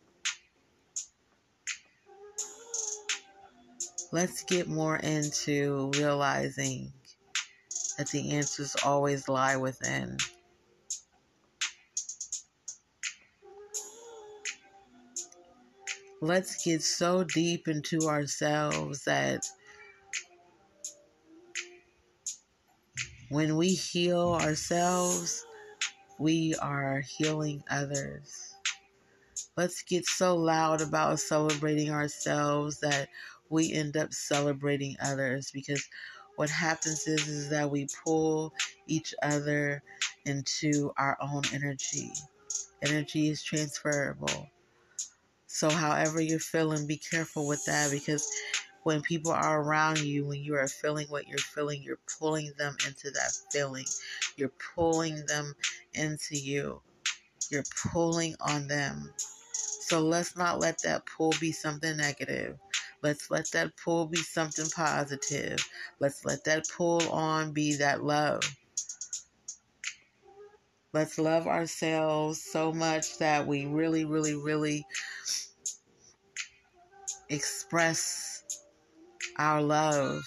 Let's 4.12 4.44
get 4.44 4.68
more 4.68 4.98
into 4.98 5.92
realizing 5.96 6.94
that 7.98 8.10
the 8.10 8.32
answers 8.32 8.76
always 8.84 9.28
lie 9.28 9.56
within. 9.58 10.18
Let's 16.22 16.64
get 16.64 16.82
so 16.84 17.24
deep 17.24 17.68
into 17.68 18.08
ourselves 18.08 19.04
that 19.06 19.46
When 23.30 23.58
we 23.58 23.74
heal 23.74 24.36
ourselves, 24.42 25.46
we 26.20 26.56
are 26.56 27.02
healing 27.02 27.64
others. 27.70 28.56
Let's 29.58 29.84
get 29.84 30.06
so 30.06 30.36
loud 30.38 30.82
about 30.82 31.20
celebrating 31.20 31.92
ourselves 31.92 32.80
that 32.80 33.10
we 33.50 33.74
end 33.74 33.98
up 33.98 34.14
celebrating 34.14 34.96
others 35.02 35.52
because 35.52 35.88
what 36.38 36.50
happens 36.52 37.08
is, 37.08 37.28
is 37.28 37.50
that 37.50 37.70
we 37.70 37.88
pull 38.04 38.54
each 38.86 39.14
other 39.24 39.82
into 40.26 40.94
our 40.96 41.18
own 41.20 41.42
energy. 41.52 42.12
Energy 42.84 43.30
is 43.30 43.42
transferable. 43.42 44.48
So, 45.48 45.70
however 45.70 46.22
you're 46.22 46.38
feeling, 46.40 46.86
be 46.86 46.98
careful 46.98 47.48
with 47.48 47.66
that 47.66 47.90
because 47.90 48.30
when 48.84 49.02
people 49.02 49.32
are 49.32 49.62
around 49.62 50.00
you, 50.00 50.28
when 50.28 50.40
you 50.40 50.54
are 50.56 50.68
feeling 50.68 51.08
what 51.08 51.28
you're 51.28 51.40
feeling, 51.40 51.82
you're 51.82 51.98
pulling 52.20 52.54
them 52.60 52.78
into 52.86 53.10
that 53.10 53.32
feeling. 53.52 53.86
You're 54.36 54.54
pulling 54.76 55.26
them 55.26 55.56
into 55.96 56.38
you. 56.38 56.82
You're 57.50 57.64
pulling 57.92 58.36
on 58.42 58.68
them. 58.68 59.12
So 59.54 60.02
let's 60.02 60.38
not 60.38 60.60
let 60.60 60.84
that 60.84 61.08
pull 61.08 61.34
be 61.42 61.52
something 61.52 61.98
negative. 61.98 62.60
Let's 63.02 63.30
let 63.30 63.52
that 63.52 63.74
pull 63.78 64.08
be 64.08 64.18
something 64.18 64.66
positive. 64.76 65.60
Let's 66.00 66.26
let 66.26 66.44
that 66.46 66.68
pull 66.70 67.08
on 67.10 67.54
be 67.54 67.76
that 67.78 68.04
love. 68.04 68.44
Let's 70.94 71.20
love 71.20 71.48
ourselves 71.48 72.42
so 72.42 72.72
much 72.72 73.18
that 73.20 73.46
we 73.46 73.66
really, 73.66 74.06
really, 74.06 74.36
really 74.36 74.86
express 77.30 78.44
our 79.38 79.62
love 79.62 80.24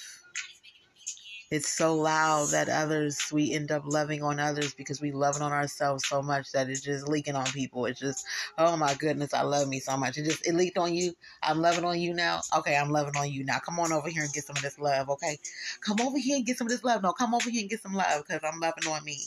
it's 1.51 1.69
so 1.69 1.97
loud 1.97 2.51
that 2.51 2.69
others 2.69 3.19
we 3.33 3.53
end 3.53 3.73
up 3.73 3.83
loving 3.85 4.23
on 4.23 4.39
others 4.39 4.73
because 4.73 5.01
we 5.01 5.11
love 5.11 5.37
it 5.37 5.43
on 5.43 5.53
ourselves 5.53 6.07
so 6.07 6.23
much 6.23 6.53
that 6.53 6.71
it's 6.71 6.81
just 6.81 7.09
leaking 7.09 7.35
on 7.35 7.47
people. 7.47 7.87
It's 7.87 7.99
just, 7.99 8.25
oh 8.57 8.77
my 8.77 8.95
goodness, 8.95 9.35
I 9.35 9.43
love 9.43 9.67
me 9.67 9.81
so 9.81 9.97
much. 9.97 10.17
It 10.17 10.27
just 10.27 10.47
it 10.47 10.55
leaked 10.55 10.79
on 10.79 10.95
you. 10.95 11.13
I'm 11.43 11.61
loving 11.61 11.85
on 11.85 11.99
you 11.99 12.15
now. 12.15 12.41
Okay, 12.59 12.77
I'm 12.77 12.91
loving 12.91 13.17
on 13.17 13.31
you 13.33 13.45
now. 13.45 13.59
Come 13.59 13.81
on 13.81 13.93
over 13.93 14.09
here 14.09 14.23
and 14.23 14.33
get 14.33 14.45
some 14.45 14.57
of 14.57 14.63
this 14.63 14.79
love. 14.79 15.11
Okay, 15.11 15.39
come 15.81 16.01
over 16.01 16.19
here 16.19 16.37
and 16.37 16.47
get 16.47 16.57
some 16.57 16.69
of 16.69 16.71
this 16.71 16.85
love. 16.85 17.03
No, 17.03 17.13
come 17.13 17.35
over 17.35 17.51
here 17.51 17.63
and 17.63 17.71
get 17.71 17.83
some 17.83 17.95
love 17.95 18.25
because 18.27 18.43
I'm 18.45 18.61
loving 18.61 18.87
on 18.89 19.05
me. 19.05 19.19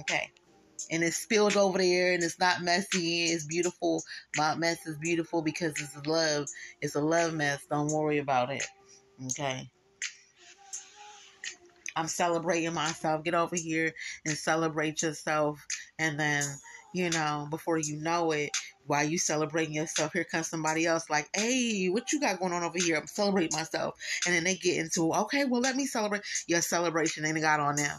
Okay. 0.00 0.30
And 0.90 1.02
it's 1.02 1.16
spilled 1.16 1.56
over 1.56 1.78
there 1.78 2.12
and 2.12 2.22
it's 2.22 2.38
not 2.38 2.62
messy. 2.62 3.24
It's 3.24 3.46
beautiful. 3.46 4.02
My 4.36 4.54
mess 4.54 4.86
is 4.86 4.98
beautiful 4.98 5.42
because 5.42 5.72
it's 5.80 6.06
love. 6.06 6.46
It's 6.80 6.94
a 6.94 7.00
love 7.00 7.34
mess. 7.34 7.66
Don't 7.70 7.92
worry 7.92 8.18
about 8.18 8.50
it. 8.50 8.64
Okay. 9.26 9.70
I'm 11.96 12.08
celebrating 12.08 12.74
myself. 12.74 13.24
Get 13.24 13.34
over 13.34 13.56
here 13.56 13.92
and 14.24 14.36
celebrate 14.36 15.02
yourself. 15.02 15.64
And 15.98 16.18
then, 16.18 16.42
you 16.92 17.10
know, 17.10 17.46
before 17.50 17.78
you 17.78 17.96
know 17.96 18.32
it, 18.32 18.50
while 18.86 19.04
you 19.04 19.18
celebrating 19.18 19.74
yourself, 19.74 20.12
here 20.12 20.24
comes 20.24 20.48
somebody 20.48 20.86
else 20.86 21.08
like, 21.08 21.28
hey, 21.34 21.86
what 21.86 22.12
you 22.12 22.20
got 22.20 22.38
going 22.38 22.52
on 22.52 22.62
over 22.62 22.78
here? 22.78 22.96
I'm 22.96 23.06
celebrating 23.06 23.56
myself. 23.56 23.94
And 24.26 24.34
then 24.34 24.44
they 24.44 24.56
get 24.56 24.78
into, 24.78 25.12
okay, 25.12 25.44
well, 25.44 25.60
let 25.60 25.76
me 25.76 25.86
celebrate 25.86 26.22
your 26.46 26.60
celebration. 26.60 27.22
They 27.22 27.40
got 27.40 27.60
on 27.60 27.76
them. 27.76 27.98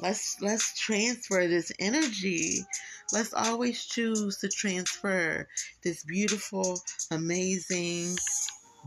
Let's 0.00 0.40
let's 0.40 0.78
transfer 0.78 1.46
this 1.46 1.70
energy. 1.78 2.64
Let's 3.12 3.34
always 3.34 3.84
choose 3.84 4.38
to 4.38 4.48
transfer 4.48 5.46
this 5.84 6.02
beautiful, 6.02 6.80
amazing, 7.10 8.16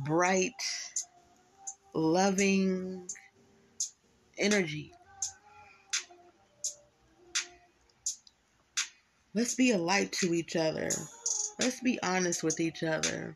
bright, 0.03 0.51
loving 1.95 3.07
energy. 4.37 4.91
Let's 9.33 9.55
be 9.55 9.71
a 9.71 9.77
light 9.77 10.11
to 10.13 10.33
each 10.33 10.55
other. 10.55 10.89
Let's 11.59 11.79
be 11.81 11.99
honest 12.03 12.43
with 12.43 12.59
each 12.59 12.83
other. 12.83 13.35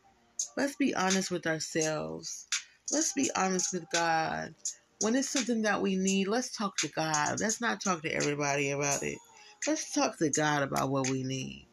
Let's 0.56 0.76
be 0.76 0.94
honest 0.94 1.30
with 1.30 1.46
ourselves. 1.46 2.46
Let's 2.92 3.12
be 3.12 3.30
honest 3.36 3.72
with 3.72 3.84
God. 3.92 4.54
When 5.00 5.16
it's 5.16 5.30
something 5.30 5.62
that 5.62 5.80
we 5.80 5.96
need, 5.96 6.28
let's 6.28 6.54
talk 6.54 6.76
to 6.78 6.88
God. 6.88 7.40
Let's 7.40 7.60
not 7.60 7.82
talk 7.82 8.02
to 8.02 8.14
everybody 8.14 8.70
about 8.70 9.02
it. 9.02 9.18
Let's 9.66 9.92
talk 9.92 10.18
to 10.18 10.30
God 10.30 10.62
about 10.62 10.90
what 10.90 11.08
we 11.08 11.22
need 11.22 11.66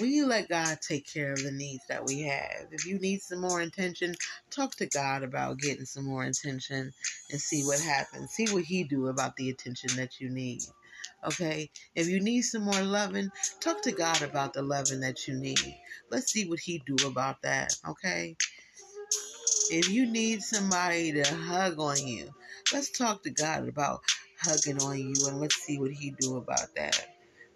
you 0.00 0.26
let 0.26 0.48
God 0.48 0.78
take 0.80 1.06
care 1.06 1.32
of 1.32 1.42
the 1.42 1.50
needs 1.50 1.82
that 1.88 2.04
we 2.04 2.22
have. 2.22 2.68
If 2.72 2.86
you 2.86 2.98
need 2.98 3.20
some 3.20 3.40
more 3.40 3.60
attention, 3.60 4.14
talk 4.50 4.76
to 4.76 4.86
God 4.86 5.22
about 5.22 5.58
getting 5.58 5.84
some 5.84 6.04
more 6.04 6.24
attention 6.24 6.92
and 7.30 7.40
see 7.40 7.64
what 7.64 7.80
happens. 7.80 8.30
See 8.30 8.46
what 8.52 8.64
He 8.64 8.84
do 8.84 9.08
about 9.08 9.36
the 9.36 9.50
attention 9.50 9.96
that 9.96 10.20
you 10.20 10.30
need. 10.30 10.62
Okay, 11.24 11.70
if 11.94 12.08
you 12.08 12.20
need 12.20 12.42
some 12.42 12.62
more 12.62 12.80
loving, 12.80 13.30
talk 13.60 13.82
to 13.82 13.92
God 13.92 14.22
about 14.22 14.52
the 14.52 14.62
loving 14.62 15.00
that 15.00 15.26
you 15.26 15.34
need. 15.34 15.76
Let's 16.10 16.32
see 16.32 16.48
what 16.48 16.60
He 16.60 16.82
do 16.86 16.96
about 17.06 17.42
that. 17.42 17.76
Okay. 17.88 18.36
If 19.70 19.90
you 19.90 20.06
need 20.06 20.42
somebody 20.42 21.12
to 21.12 21.34
hug 21.34 21.78
on 21.78 21.98
you, 22.06 22.30
let's 22.72 22.96
talk 22.96 23.22
to 23.24 23.30
God 23.30 23.68
about 23.68 24.00
hugging 24.40 24.82
on 24.82 24.98
you 24.98 25.14
and 25.26 25.40
let's 25.40 25.56
see 25.56 25.78
what 25.78 25.90
He 25.90 26.14
do 26.18 26.36
about 26.36 26.74
that. 26.76 27.06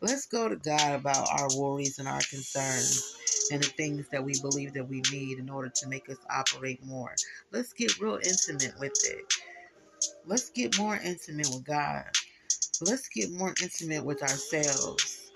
Let's 0.02 0.26
go 0.26 0.48
to 0.48 0.56
God 0.56 0.98
about 0.98 1.28
our 1.30 1.48
worries 1.56 2.00
and 2.00 2.08
our 2.08 2.20
concerns 2.28 3.48
and 3.52 3.62
the 3.62 3.68
things 3.68 4.08
that 4.10 4.24
we 4.24 4.32
believe 4.40 4.72
that 4.74 4.88
we 4.88 5.00
need 5.12 5.38
in 5.38 5.48
order 5.48 5.70
to 5.76 5.88
make 5.88 6.08
us 6.08 6.16
operate 6.28 6.84
more. 6.84 7.14
Let's 7.52 7.72
get 7.72 8.00
real 8.00 8.16
intimate 8.16 8.74
with 8.80 8.98
it. 9.04 9.32
Let's 10.26 10.50
get 10.50 10.76
more 10.76 10.96
intimate 10.96 11.46
with 11.50 11.64
God. 11.64 12.06
Let's 12.80 13.08
get 13.10 13.30
more 13.30 13.54
intimate 13.62 14.04
with 14.04 14.22
ourselves. 14.22 15.30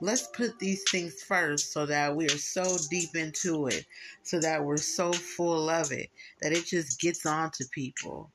Let's 0.00 0.26
put 0.26 0.58
these 0.58 0.82
things 0.90 1.22
first 1.22 1.72
so 1.72 1.86
that 1.86 2.16
we 2.16 2.24
are 2.24 2.30
so 2.30 2.76
deep 2.90 3.14
into 3.14 3.68
it, 3.68 3.86
so 4.24 4.40
that 4.40 4.64
we're 4.64 4.78
so 4.78 5.12
full 5.12 5.70
of 5.70 5.92
it, 5.92 6.10
that 6.42 6.52
it 6.52 6.66
just 6.66 7.00
gets 7.00 7.24
on 7.24 7.52
to 7.52 7.64
people, 7.70 8.32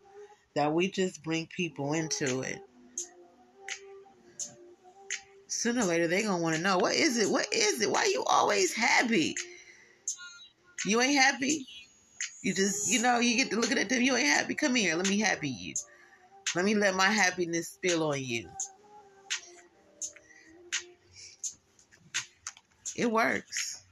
that 0.56 0.72
we 0.72 0.90
just 0.90 1.22
bring 1.24 1.50
people 1.58 1.92
into 1.92 2.40
it 2.40 2.62
sooner 5.62 5.82
or 5.82 5.86
later 5.86 6.08
they 6.08 6.24
gonna 6.24 6.42
want 6.42 6.56
to 6.56 6.62
know 6.62 6.80
what 6.80 6.96
is 6.96 7.18
it? 7.18 7.30
What 7.30 7.48
is 7.54 7.82
it? 7.82 7.92
Why 7.92 8.06
you 8.06 8.24
always 8.26 8.74
happy? 8.74 9.36
You 10.86 11.00
ain't 11.02 11.22
happy. 11.22 11.68
You 12.42 12.56
just, 12.56 12.92
you 12.92 13.00
know, 13.02 13.20
you 13.20 13.38
get 13.38 13.52
to 13.52 13.60
looking 13.60 13.78
at 13.78 13.88
them. 13.88 14.02
You 14.02 14.16
ain't 14.16 14.28
happy. 14.28 14.56
Come 14.56 14.74
here. 14.74 14.96
Let 14.96 15.08
me 15.08 15.20
happy 15.20 15.50
you. 15.50 15.76
Let 16.56 16.66
me 16.66 16.74
let 16.74 16.96
my 16.96 17.06
happiness 17.06 17.70
spill 17.70 18.12
on 18.12 18.24
you. 18.24 18.50
It 22.98 23.12
works. 23.12 23.84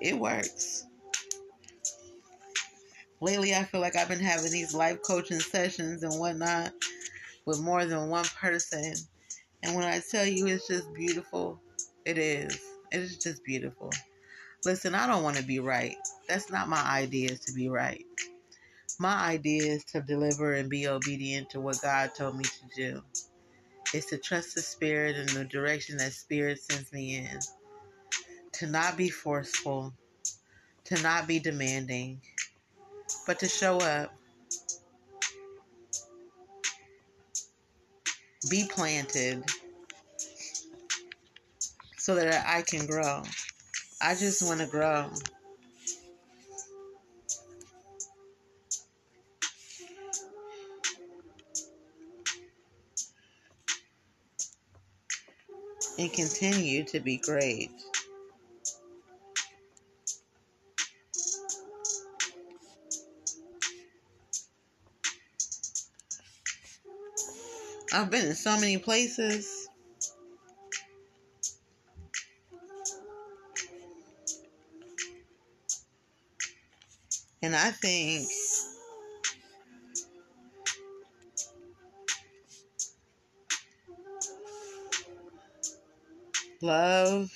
It 0.00 0.18
works. 0.18 0.84
Lately, 3.20 3.54
I 3.54 3.62
feel 3.62 3.80
like 3.80 3.94
I've 3.94 4.08
been 4.08 4.18
having 4.18 4.50
these 4.50 4.74
life 4.74 4.98
coaching 5.06 5.38
sessions 5.38 6.02
and 6.02 6.12
whatnot 6.18 6.72
with 7.46 7.60
more 7.60 7.86
than 7.86 8.10
one 8.10 8.26
person 8.40 8.94
and 9.64 9.74
when 9.74 9.84
I 9.84 10.00
tell 10.10 10.26
you 10.26 10.46
it's 10.46 10.68
just 10.68 10.92
beautiful, 10.94 11.60
it 12.04 12.18
is. 12.18 12.60
It 12.92 13.00
is 13.00 13.18
just 13.18 13.42
beautiful. 13.44 13.90
Listen, 14.64 14.94
I 14.94 15.06
don't 15.06 15.22
want 15.22 15.36
to 15.36 15.42
be 15.42 15.58
right. 15.58 15.96
That's 16.28 16.50
not 16.50 16.68
my 16.68 16.82
idea 16.82 17.30
is 17.30 17.40
to 17.40 17.52
be 17.52 17.68
right. 17.68 18.04
My 18.98 19.14
idea 19.14 19.64
is 19.72 19.84
to 19.86 20.02
deliver 20.02 20.54
and 20.54 20.70
be 20.70 20.86
obedient 20.86 21.50
to 21.50 21.60
what 21.60 21.82
God 21.82 22.12
told 22.14 22.36
me 22.36 22.44
to 22.44 22.68
do. 22.76 23.02
It's 23.92 24.06
to 24.10 24.18
trust 24.18 24.54
the 24.54 24.62
Spirit 24.62 25.16
and 25.16 25.28
the 25.30 25.44
direction 25.44 25.96
that 25.98 26.12
Spirit 26.12 26.60
sends 26.60 26.92
me 26.92 27.16
in. 27.16 27.38
To 28.54 28.66
not 28.66 28.96
be 28.96 29.08
forceful, 29.08 29.92
to 30.84 31.02
not 31.02 31.26
be 31.26 31.38
demanding, 31.38 32.20
but 33.26 33.38
to 33.40 33.48
show 33.48 33.78
up. 33.78 34.12
Be 38.50 38.66
planted 38.70 39.44
so 41.98 42.14
that 42.16 42.44
I 42.46 42.62
can 42.62 42.86
grow. 42.86 43.22
I 44.02 44.14
just 44.14 44.42
want 44.46 44.60
to 44.60 44.66
grow. 44.66 45.10
And 55.98 56.12
continue 56.12 56.84
to 56.86 57.00
be 57.00 57.18
great. 57.18 57.70
I've 67.94 68.10
been 68.10 68.26
in 68.26 68.34
so 68.34 68.58
many 68.58 68.76
places. 68.76 69.68
And 77.40 77.54
I 77.54 77.70
think 77.70 78.26
love 86.60 87.30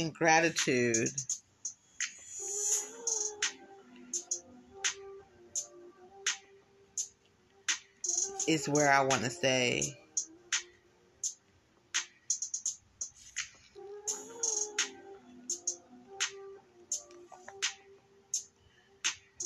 and 0.00 0.14
gratitude 0.14 1.08
is 8.48 8.68
where 8.68 8.90
I 8.90 9.02
want 9.02 9.22
to 9.22 9.30
stay. 9.30 9.96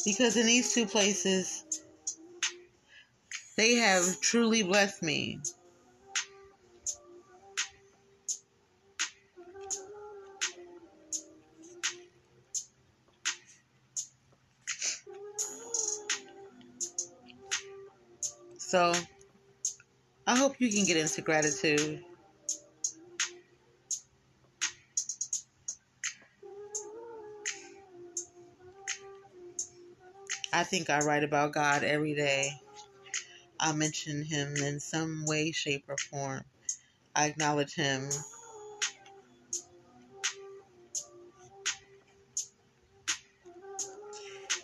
Because 0.05 0.37
in 0.37 0.47
these 0.47 0.73
two 0.75 0.87
places, 0.87 1.65
they 3.57 3.75
have 3.77 4.21
truly 4.21 4.63
blessed 4.63 5.03
me. 5.03 5.41
So 18.75 18.93
I 20.27 20.37
hope 20.37 20.57
you 20.59 20.69
can 20.69 20.85
get 20.85 20.97
into 20.97 21.23
gratitude. 21.23 22.03
I 30.53 30.65
think 30.65 30.91
I 30.91 30.99
write 31.05 31.23
about 31.23 31.53
God 31.53 31.85
every 31.85 32.17
day. 32.17 32.51
I 33.61 33.71
mention 33.75 34.25
Him 34.25 34.57
in 34.57 34.81
some 34.81 35.25
way, 35.25 35.53
shape, 35.53 35.85
or 35.87 35.97
form. 35.97 36.43
I 37.15 37.27
acknowledge 37.27 37.77
Him. 37.77 38.09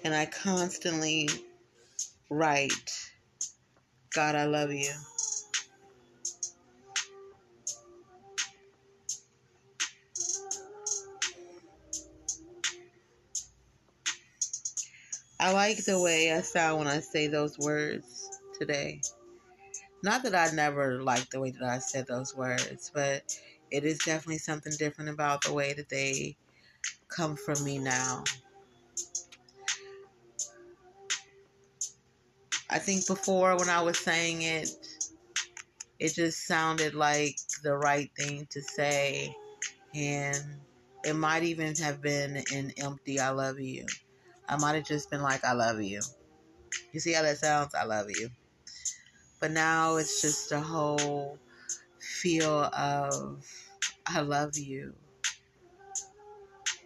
And 0.02 0.12
I 0.12 0.26
constantly 0.26 1.28
write 2.28 2.99
God, 4.14 4.34
I 4.34 4.44
love 4.44 4.72
you. 4.72 4.90
I 15.38 15.52
like 15.52 15.84
the 15.84 16.00
way 16.00 16.32
I 16.32 16.40
sound 16.42 16.80
when 16.80 16.88
I 16.88 17.00
say 17.00 17.28
those 17.28 17.58
words 17.58 18.28
today. 18.58 19.00
Not 20.02 20.22
that 20.24 20.34
I 20.34 20.54
never 20.54 21.02
liked 21.02 21.30
the 21.30 21.40
way 21.40 21.50
that 21.52 21.62
I 21.62 21.78
said 21.78 22.06
those 22.06 22.34
words, 22.34 22.90
but 22.94 23.22
it 23.70 23.84
is 23.84 23.98
definitely 23.98 24.38
something 24.38 24.72
different 24.78 25.10
about 25.10 25.42
the 25.42 25.52
way 25.52 25.72
that 25.74 25.88
they 25.88 26.36
come 27.08 27.36
from 27.36 27.62
me 27.64 27.78
now. 27.78 28.24
I 32.70 32.78
think 32.78 33.06
before 33.06 33.56
when 33.56 33.68
I 33.68 33.82
was 33.82 33.98
saying 33.98 34.42
it, 34.42 34.70
it 35.98 36.14
just 36.14 36.46
sounded 36.46 36.94
like 36.94 37.36
the 37.64 37.76
right 37.76 38.10
thing 38.16 38.46
to 38.50 38.62
say. 38.62 39.34
And 39.94 40.38
it 41.04 41.14
might 41.14 41.42
even 41.42 41.74
have 41.76 42.00
been 42.00 42.36
an 42.52 42.72
empty 42.78 43.18
I 43.18 43.30
love 43.30 43.58
you. 43.58 43.86
I 44.48 44.56
might 44.56 44.76
have 44.76 44.84
just 44.84 45.10
been 45.10 45.20
like, 45.20 45.44
I 45.44 45.52
love 45.52 45.82
you. 45.82 46.00
You 46.92 47.00
see 47.00 47.12
how 47.12 47.22
that 47.22 47.38
sounds? 47.38 47.74
I 47.74 47.84
love 47.84 48.06
you. 48.08 48.30
But 49.40 49.50
now 49.50 49.96
it's 49.96 50.22
just 50.22 50.52
a 50.52 50.60
whole 50.60 51.38
feel 51.98 52.70
of 52.72 53.44
I 54.06 54.20
love 54.20 54.56
you. 54.56 54.94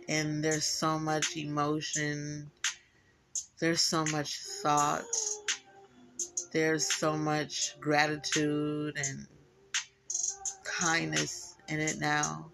And 0.09 0.43
there's 0.45 0.67
so 0.67 0.99
much 0.99 1.37
emotion, 1.37 2.51
there's 3.61 3.81
so 3.81 4.05
much 4.07 4.39
thought 4.63 5.05
there's 6.55 6.87
so 6.87 7.17
much 7.17 7.75
gratitude 7.81 8.97
and 8.97 9.27
kindness 10.65 11.57
in 11.69 11.81
it 11.81 11.99
now 11.99 12.53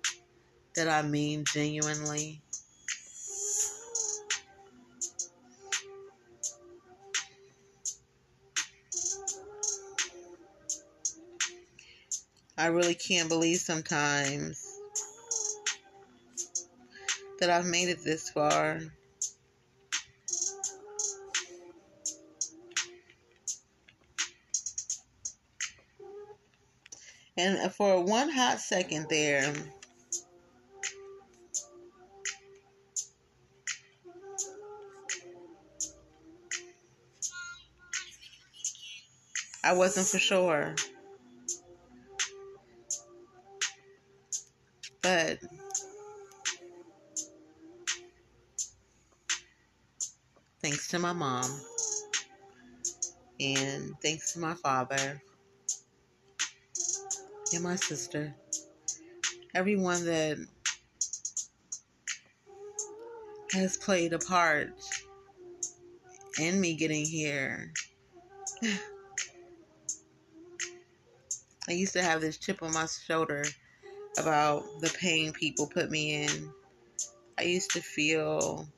that 0.75 0.89
I 0.89 1.03
mean 1.03 1.45
genuinely. 1.53 2.41
I 12.57 12.67
really 12.67 12.95
can't 12.95 13.29
believe 13.29 13.59
sometimes 13.59 14.67
that 17.39 17.51
I've 17.51 17.67
made 17.67 17.91
it 17.91 17.99
this 18.03 18.31
far. 18.31 18.81
And 27.41 27.73
for 27.73 28.05
one 28.05 28.29
hot 28.29 28.61
second 28.61 29.07
there, 29.09 29.51
I 39.65 39.73
wasn't 39.73 40.07
for 40.07 40.19
sure. 40.19 40.75
But 45.01 45.39
thanks 50.61 50.89
to 50.89 50.99
my 50.99 51.15
mom. 51.15 51.51
And 53.41 53.95
thanks 54.03 54.35
to 54.35 54.41
my 54.41 54.53
father 54.53 55.23
and 57.53 57.65
my 57.65 57.77
sister, 57.77 58.33
everyone 59.55 60.05
that 60.05 60.39
has 63.53 63.77
played 63.77 64.13
a 64.13 64.19
part 64.19 64.71
in 66.39 66.61
me 66.61 66.75
getting 66.75 67.05
here. 67.05 67.73
I 71.69 71.73
used 71.73 71.93
to 71.95 72.03
have 72.03 72.21
this 72.21 72.37
chip 72.37 72.63
on 72.63 72.73
my 72.73 72.87
shoulder 72.87 73.45
about 74.19 74.65
the 74.81 74.91
pain 75.01 75.33
people 75.33 75.67
put 75.67 75.91
me 75.91 76.23
in. 76.25 76.53
I 77.39 77.43
used 77.43 77.73
to 77.73 77.81
feel 77.81 78.69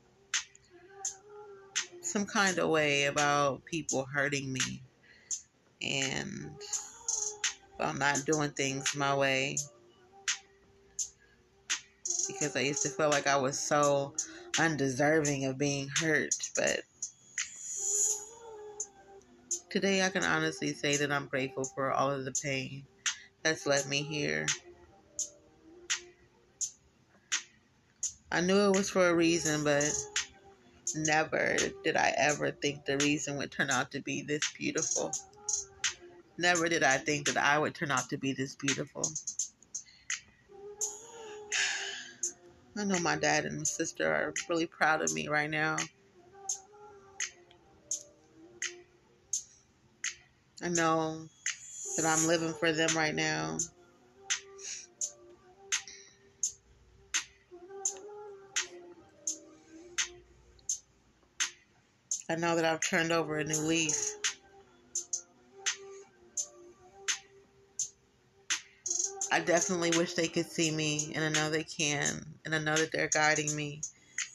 some 2.01 2.27
kind 2.27 2.59
of 2.59 2.70
way 2.70 3.05
about 3.05 3.64
people 3.64 4.05
hurting 4.05 4.53
me. 4.53 4.83
And 5.81 6.51
about 7.83 7.99
not 7.99 8.24
doing 8.24 8.51
things 8.51 8.95
my 8.95 9.14
way 9.14 9.57
because 12.28 12.55
I 12.57 12.61
used 12.61 12.83
to 12.83 12.89
feel 12.89 13.11
like 13.11 13.26
I 13.26 13.37
was 13.37 13.59
so 13.59 14.14
undeserving 14.59 15.45
of 15.47 15.59
being 15.59 15.89
hurt. 16.01 16.35
But 16.55 16.80
today 19.70 20.03
I 20.03 20.11
can 20.11 20.24
honestly 20.24 20.72
say 20.72 20.97
that 20.99 21.11
I'm 21.11 21.26
grateful 21.26 21.64
for 21.64 21.93
all 21.93 22.11
of 22.11 22.24
the 22.24 22.33
pain 22.43 22.85
that's 23.43 23.66
led 23.66 23.87
me 23.89 24.03
here. 24.03 24.47
I 28.30 28.41
knew 28.41 28.59
it 28.68 28.76
was 28.76 28.91
for 28.91 29.09
a 29.09 29.14
reason, 29.14 29.64
but 29.64 29.93
never 30.95 31.57
did 31.85 31.97
I 31.97 32.14
ever 32.16 32.51
think 32.51 32.85
the 32.85 32.99
reason 32.99 33.37
would 33.39 33.51
turn 33.51 33.70
out 33.70 33.91
to 33.93 34.01
be 34.01 34.22
this 34.22 34.43
beautiful. 34.57 35.12
Never 36.43 36.68
did 36.68 36.82
I 36.82 36.99
think 36.99 37.26
that 37.26 37.36
I 37.36 37.57
would 37.57 37.72
turn 37.72 37.93
out 37.93 38.11
to 38.11 38.16
be 38.16 38.32
this 38.32 38.57
beautiful. 38.57 39.09
I 42.76 42.82
know 42.82 42.99
my 42.99 43.14
dad 43.14 43.45
and 43.45 43.59
my 43.59 43.62
sister 43.62 44.12
are 44.12 44.34
really 44.49 44.66
proud 44.66 45.03
of 45.03 45.14
me 45.14 45.28
right 45.28 45.49
now. 45.49 45.76
I 50.61 50.68
know 50.70 51.28
that 51.97 52.07
I'm 52.07 52.26
living 52.26 52.55
for 52.55 52.72
them 52.72 52.90
right 52.97 53.14
now. 53.14 53.59
I 62.28 62.34
know 62.34 62.57
that 62.57 62.64
I've 62.64 62.80
turned 62.80 63.12
over 63.12 63.38
a 63.38 63.45
new 63.45 63.61
leaf. 63.61 64.22
I 69.33 69.41
definitely 69.41 69.93
wish 69.99 70.14
they 70.14 70.28
could 70.28 70.47
see 70.47 70.70
me, 70.72 71.12
and 71.16 71.24
I 71.24 71.30
know 71.30 71.51
they 71.51 71.64
can, 71.64 72.24
and 72.47 72.55
I 72.55 72.61
know 72.61 72.76
that 72.76 72.93
they're 72.93 73.11
guiding 73.11 73.57
me 73.57 73.83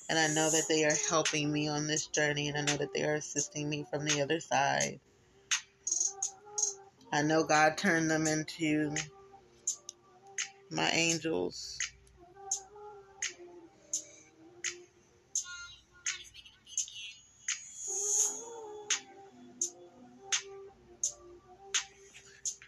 And 0.09 0.19
I 0.19 0.27
know 0.27 0.49
that 0.51 0.65
they 0.69 0.85
are 0.85 0.95
helping 1.09 1.51
me 1.51 1.67
on 1.67 1.87
this 1.87 2.07
journey, 2.07 2.47
and 2.47 2.57
I 2.57 2.61
know 2.61 2.77
that 2.77 2.93
they 2.93 3.03
are 3.03 3.15
assisting 3.15 3.69
me 3.69 3.85
from 3.89 4.05
the 4.05 4.21
other 4.21 4.39
side. 4.39 4.99
I 7.13 7.23
know 7.23 7.43
God 7.45 7.77
turned 7.77 8.11
them 8.11 8.27
into 8.27 8.95
my 10.71 10.89
angels. 10.91 11.77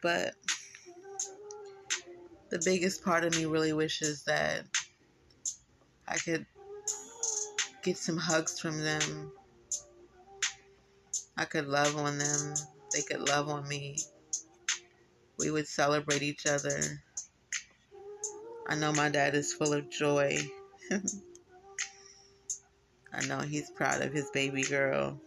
But 0.03 0.35
the 2.49 2.61
biggest 2.65 3.03
part 3.03 3.23
of 3.23 3.35
me 3.35 3.45
really 3.45 3.73
wishes 3.73 4.23
that 4.23 4.65
I 6.07 6.17
could 6.17 6.45
get 7.83 7.97
some 7.97 8.17
hugs 8.17 8.59
from 8.59 8.83
them. 8.83 9.31
I 11.37 11.45
could 11.45 11.67
love 11.67 11.95
on 11.95 12.17
them. 12.17 12.55
They 12.93 13.01
could 13.01 13.27
love 13.29 13.49
on 13.49 13.67
me. 13.67 13.97
We 15.37 15.51
would 15.51 15.67
celebrate 15.67 16.23
each 16.23 16.45
other. 16.47 16.79
I 18.67 18.75
know 18.75 18.91
my 18.91 19.09
dad 19.09 19.35
is 19.35 19.53
full 19.53 19.73
of 19.73 19.89
joy. 19.89 20.37
I 23.13 23.25
know 23.25 23.39
he's 23.39 23.71
proud 23.71 24.01
of 24.01 24.11
his 24.11 24.29
baby 24.33 24.63
girl. 24.63 25.19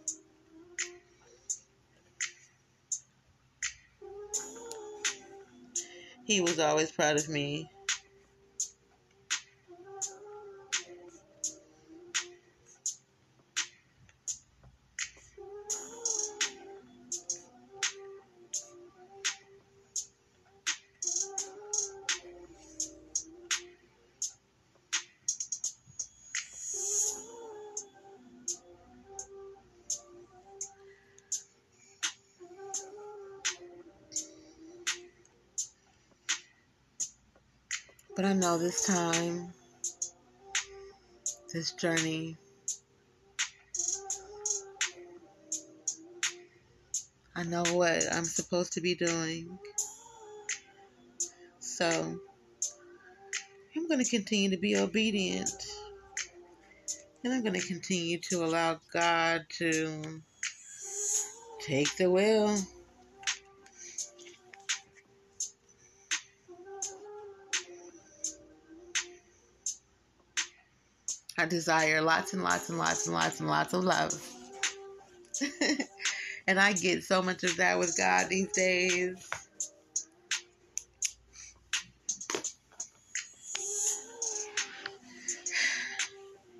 He 6.25 6.41
was 6.41 6.59
always 6.59 6.91
proud 6.91 7.17
of 7.17 7.29
me. 7.29 7.72
Know 38.53 38.59
this 38.59 38.85
time, 38.85 39.51
this 41.51 41.71
journey, 41.71 42.37
I 47.35 47.41
know 47.45 47.63
what 47.71 48.03
I'm 48.13 48.25
supposed 48.25 48.73
to 48.73 48.81
be 48.81 48.93
doing. 48.93 49.57
So, 51.61 52.19
I'm 53.75 53.87
going 53.87 54.03
to 54.03 54.07
continue 54.07 54.51
to 54.51 54.57
be 54.57 54.77
obedient. 54.77 55.49
And 57.23 57.33
I'm 57.33 57.41
going 57.41 57.59
to 57.59 57.67
continue 57.67 58.19
to 58.29 58.43
allow 58.45 58.79
God 58.93 59.47
to 59.57 60.21
take 61.59 61.95
the 61.95 62.11
wheel. 62.11 62.55
I 71.37 71.45
desire 71.45 72.01
lots 72.01 72.33
and 72.33 72.43
lots 72.43 72.69
and 72.69 72.77
lots 72.77 73.07
and 73.07 73.15
lots 73.15 73.39
and 73.39 73.49
lots 73.49 73.73
of 73.73 73.83
love. 73.83 74.13
and 76.47 76.59
I 76.59 76.73
get 76.73 77.03
so 77.03 77.21
much 77.21 77.43
of 77.43 77.57
that 77.57 77.79
with 77.79 77.97
God 77.97 78.29
these 78.29 78.51
days. 78.51 79.29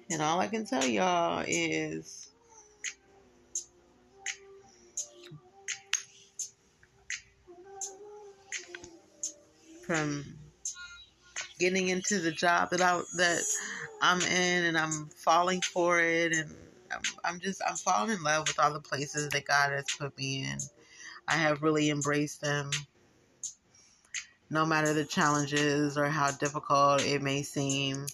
And 0.10 0.22
all 0.22 0.40
I 0.40 0.48
can 0.48 0.66
tell 0.66 0.86
y'all 0.86 1.44
is 1.48 2.30
from 9.86 10.24
getting 11.60 11.90
into 11.90 12.20
the 12.20 12.32
job 12.32 12.70
that 12.72 12.82
I 12.82 13.02
that 13.18 13.44
I'm 14.04 14.20
in 14.20 14.66
and 14.66 14.78
I'm 14.78 15.08
falling 15.16 15.62
for 15.62 16.02
it 16.02 16.34
and 16.34 16.54
I'm, 17.24 17.40
just 17.40 17.62
I'm 17.66 17.78
falling 17.78 18.12
in 18.12 18.22
love 18.22 18.50
with 18.50 18.60
all 18.60 18.74
the 18.74 18.82
places 18.82 19.30
that 19.30 19.46
God 19.46 19.72
has 19.72 19.86
put 19.98 20.16
me 20.18 20.44
in. 20.44 20.58
I 21.26 21.36
have 21.36 21.64
really 21.64 21.90
embraced 21.90 22.42
them. 22.42 22.70
No 24.50 24.66
matter 24.66 24.94
the 24.94 25.06
challenges 25.06 25.98
or 25.98 26.08
how 26.08 26.32
difficult 26.32 27.06
it 27.06 27.22
may 27.22 27.44
seem, 27.44 28.06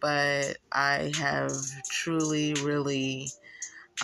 but 0.00 0.56
I 0.70 1.12
have 1.18 1.50
truly, 1.90 2.54
really 2.62 3.26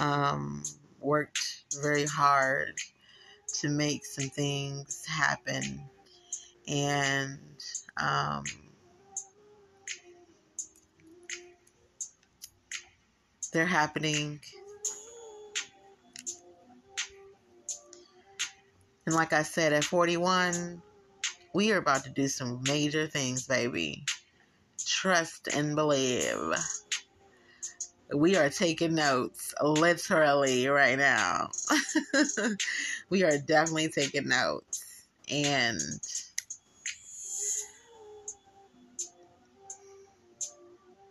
um, 0.00 0.64
worked 0.98 1.62
very 1.80 2.06
hard 2.06 2.74
to 3.60 3.68
make 3.68 4.04
some 4.04 4.30
things 4.30 5.04
happen. 5.06 5.80
And 6.66 7.38
um, 8.02 8.42
They're 13.52 13.66
happening. 13.66 14.40
And 19.06 19.14
like 19.14 19.32
I 19.32 19.42
said, 19.42 19.72
at 19.72 19.84
41, 19.84 20.82
we 21.54 21.72
are 21.72 21.78
about 21.78 22.04
to 22.04 22.10
do 22.10 22.28
some 22.28 22.62
major 22.66 23.06
things, 23.06 23.46
baby. 23.46 24.04
Trust 24.86 25.48
and 25.54 25.74
believe. 25.74 26.36
We 28.14 28.36
are 28.36 28.50
taking 28.50 28.94
notes 28.94 29.54
literally 29.62 30.66
right 30.68 30.98
now. 30.98 31.50
we 33.10 33.24
are 33.24 33.38
definitely 33.38 33.88
taking 33.88 34.28
notes. 34.28 34.84
And 35.28 35.80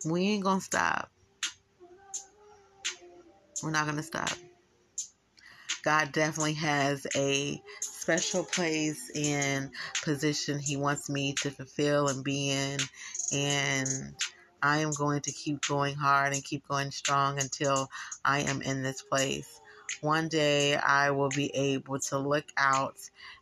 we 0.06 0.28
ain't 0.28 0.44
gonna 0.44 0.62
stop. 0.62 1.10
We're 3.64 3.72
not 3.72 3.86
going 3.86 3.98
to 3.98 4.04
stop. 4.04 4.32
God 5.84 6.12
definitely 6.12 6.54
has 6.56 7.08
a 7.16 7.62
special 7.82 8.44
place 8.44 9.12
and 9.16 9.70
position 10.04 10.60
He 10.60 10.78
wants 10.78 11.10
me 11.10 11.34
to 11.42 11.52
fulfill 11.52 12.08
and 12.10 12.24
be 12.24 12.52
in. 12.52 12.80
And 13.34 14.16
I 14.62 14.80
am 14.80 14.92
going 14.92 15.22
to 15.22 15.32
keep 15.32 15.66
going 15.68 15.96
hard 15.96 16.34
and 16.34 16.44
keep 16.44 16.68
going 16.68 16.92
strong 16.92 17.40
until 17.40 17.88
I 18.26 18.42
am 18.42 18.62
in 18.62 18.84
this 18.84 19.02
place. 19.02 19.48
One 20.02 20.28
day 20.28 20.76
I 20.76 21.12
will 21.12 21.30
be 21.30 21.54
able 21.56 22.00
to 22.00 22.18
look 22.18 22.46
out 22.58 22.98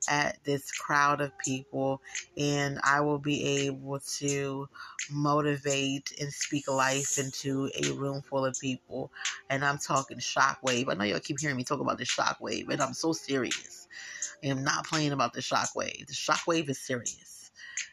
at 0.09 0.43
this 0.43 0.71
crowd 0.71 1.21
of 1.21 1.37
people 1.39 2.01
and 2.37 2.79
I 2.83 3.01
will 3.01 3.19
be 3.19 3.43
able 3.65 3.99
to 4.17 4.67
motivate 5.11 6.13
and 6.19 6.31
speak 6.31 6.67
life 6.67 7.17
into 7.17 7.69
a 7.83 7.91
room 7.93 8.21
full 8.21 8.45
of 8.45 8.57
people. 8.59 9.11
And 9.49 9.63
I'm 9.63 9.77
talking 9.77 10.17
shockwave. 10.17 10.89
I 10.89 10.95
know 10.95 11.03
y'all 11.03 11.19
keep 11.19 11.39
hearing 11.39 11.57
me 11.57 11.63
talk 11.63 11.79
about 11.79 11.97
the 11.97 12.05
shockwave, 12.05 12.69
and 12.69 12.81
I'm 12.81 12.93
so 12.93 13.13
serious. 13.13 13.87
I 14.43 14.47
am 14.47 14.63
not 14.63 14.85
playing 14.85 15.11
about 15.11 15.33
the 15.33 15.41
shockwave. 15.41 16.07
The 16.07 16.13
shockwave 16.13 16.69
is 16.69 16.79
serious. 16.79 17.51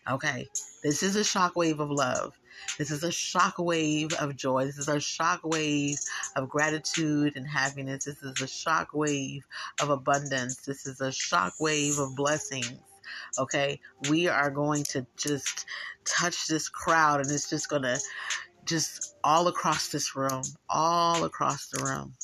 Okay? 0.09 0.49
This 0.83 1.03
is 1.03 1.17
a 1.17 1.21
shockwave 1.21 1.79
of 1.81 1.91
love. 1.91 2.39
This 2.79 2.91
is 2.91 3.03
a 3.05 3.09
shockwave 3.09 4.13
of 4.15 4.37
joy. 4.37 4.65
This 4.65 4.79
is 4.79 4.89
a 4.89 4.97
shockwave 4.97 5.99
of 6.37 6.49
gratitude 6.49 7.37
and 7.37 7.47
happiness. 7.47 8.05
This 8.05 8.23
is 8.23 8.41
a 8.41 8.47
shockwave 8.47 9.43
of 9.81 9.91
abundance. 9.91 10.57
This 10.57 10.87
is 10.87 11.01
a 11.01 11.09
shockwave 11.09 11.99
of 11.99 12.17
blessings. 12.17 12.81
Okay, 13.39 13.81
we 14.09 14.29
are 14.29 14.51
going 14.51 14.83
to 14.85 15.07
just 15.17 15.67
touch 16.05 16.47
this 16.49 16.69
crowd, 16.69 17.21
and 17.21 17.31
it's 17.31 17.49
just 17.51 17.69
to 17.71 18.01
just 18.65 19.17
all 19.23 19.49
across 19.49 19.89
this 19.89 20.17
room, 20.17 20.43
all 20.69 21.25
across 21.25 21.69
the 21.69 21.85
room. 21.85 22.15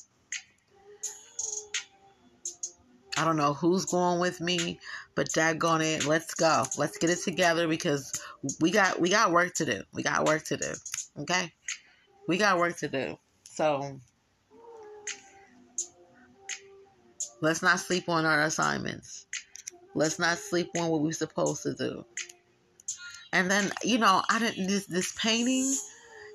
I 3.17 3.25
don't 3.25 3.37
know 3.37 3.53
who's 3.53 3.85
going 3.85 4.21
with 4.21 4.41
me, 4.41 4.81
but 5.15 5.29
daggone 5.29 5.83
it, 5.83 6.07
let's 6.07 6.35
go. 6.35 6.65
Let's 6.79 6.97
get 6.97 7.11
it 7.11 7.23
together 7.23 7.69
because 7.69 8.13
we 8.61 8.71
got 8.71 9.01
we 9.01 9.11
got 9.11 9.33
work 9.33 9.55
to 9.55 9.65
do. 9.65 9.83
We 9.93 10.03
got 10.03 10.25
work 10.25 10.45
to 10.45 10.57
do. 10.57 10.73
Okay? 11.21 11.53
We 12.29 12.39
got 12.39 12.59
work 12.59 12.77
to 12.79 12.89
do. 12.89 13.19
So 13.45 13.99
let's 17.41 17.63
not 17.63 17.81
sleep 17.81 18.09
on 18.09 18.25
our 18.25 18.43
assignments. 18.43 19.27
Let's 19.95 20.19
not 20.19 20.39
sleep 20.39 20.69
on 20.79 20.89
what 20.89 21.03
we're 21.03 21.13
supposed 21.13 21.65
to 21.65 21.75
do. 21.75 22.05
And 23.33 23.51
then, 23.51 23.71
you 23.83 23.99
know, 23.99 24.23
I 24.31 24.39
didn't 24.39 24.67
this 24.67 24.87
this 24.87 25.13
painting 25.13 25.75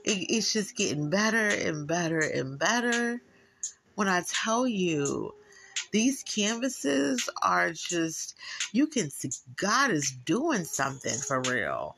it, 0.05 0.29
it's 0.29 0.53
just 0.53 0.75
getting 0.75 1.09
better 1.09 1.47
and 1.47 1.87
better 1.87 2.19
and 2.19 2.57
better. 2.57 3.21
When 3.95 4.07
I 4.07 4.23
tell 4.27 4.67
you, 4.67 5.33
these 5.95 6.23
canvases 6.23 7.29
are 7.41 7.71
just, 7.71 8.35
you 8.73 8.85
can 8.85 9.09
see 9.09 9.29
God 9.55 9.91
is 9.91 10.11
doing 10.25 10.65
something 10.65 11.17
for 11.17 11.41
real 11.43 11.95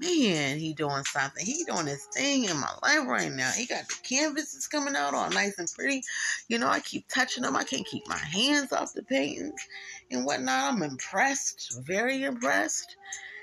man, 0.00 0.58
he 0.58 0.72
doing 0.72 1.04
something. 1.04 1.44
He 1.44 1.62
doing 1.64 1.86
his 1.86 2.04
thing 2.06 2.44
in 2.44 2.56
my 2.56 2.72
life 2.82 3.06
right 3.06 3.30
now. 3.30 3.50
He 3.50 3.66
got 3.66 3.86
the 3.86 3.94
canvases 4.02 4.66
coming 4.66 4.96
out 4.96 5.14
all 5.14 5.30
nice 5.30 5.58
and 5.58 5.70
pretty. 5.72 6.02
You 6.48 6.58
know, 6.58 6.68
I 6.68 6.80
keep 6.80 7.06
touching 7.08 7.42
them. 7.44 7.54
I 7.54 7.64
can't 7.64 7.86
keep 7.86 8.08
my 8.08 8.16
hands 8.16 8.72
off 8.72 8.92
the 8.92 9.02
paintings 9.02 9.60
and 10.10 10.24
whatnot. 10.24 10.72
I'm 10.72 10.82
impressed, 10.82 11.80
very 11.86 12.24
impressed. 12.24 12.96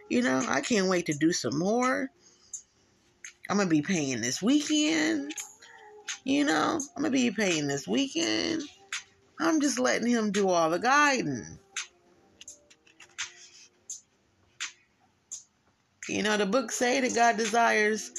You 0.10 0.24
know, 0.24 0.44
I 0.50 0.62
can't 0.62 0.90
wait 0.90 1.06
to 1.06 1.14
do 1.14 1.32
some 1.32 1.58
more. 1.58 2.10
I'm 3.50 3.58
gonna 3.58 3.70
be 3.70 3.82
paying 3.82 4.20
this 4.20 4.42
weekend. 4.42 5.34
You 6.24 6.45
know, 6.45 6.80
I'm 6.95 7.03
gonna 7.03 7.12
be 7.12 7.32
paying 7.32 7.68
this 7.68 7.88
weekend. 7.88 8.64
I'm 9.39 9.62
just 9.62 9.80
letting 9.80 10.10
him 10.10 10.32
do 10.32 10.49
all 10.49 10.70
the 10.70 10.80
guiding. 10.80 11.60
You 16.10 16.24
know, 16.24 16.38
the 16.38 16.45
books 16.45 16.76
say 16.76 17.01
that 17.01 17.16
God 17.16 17.38
desires 17.38 18.12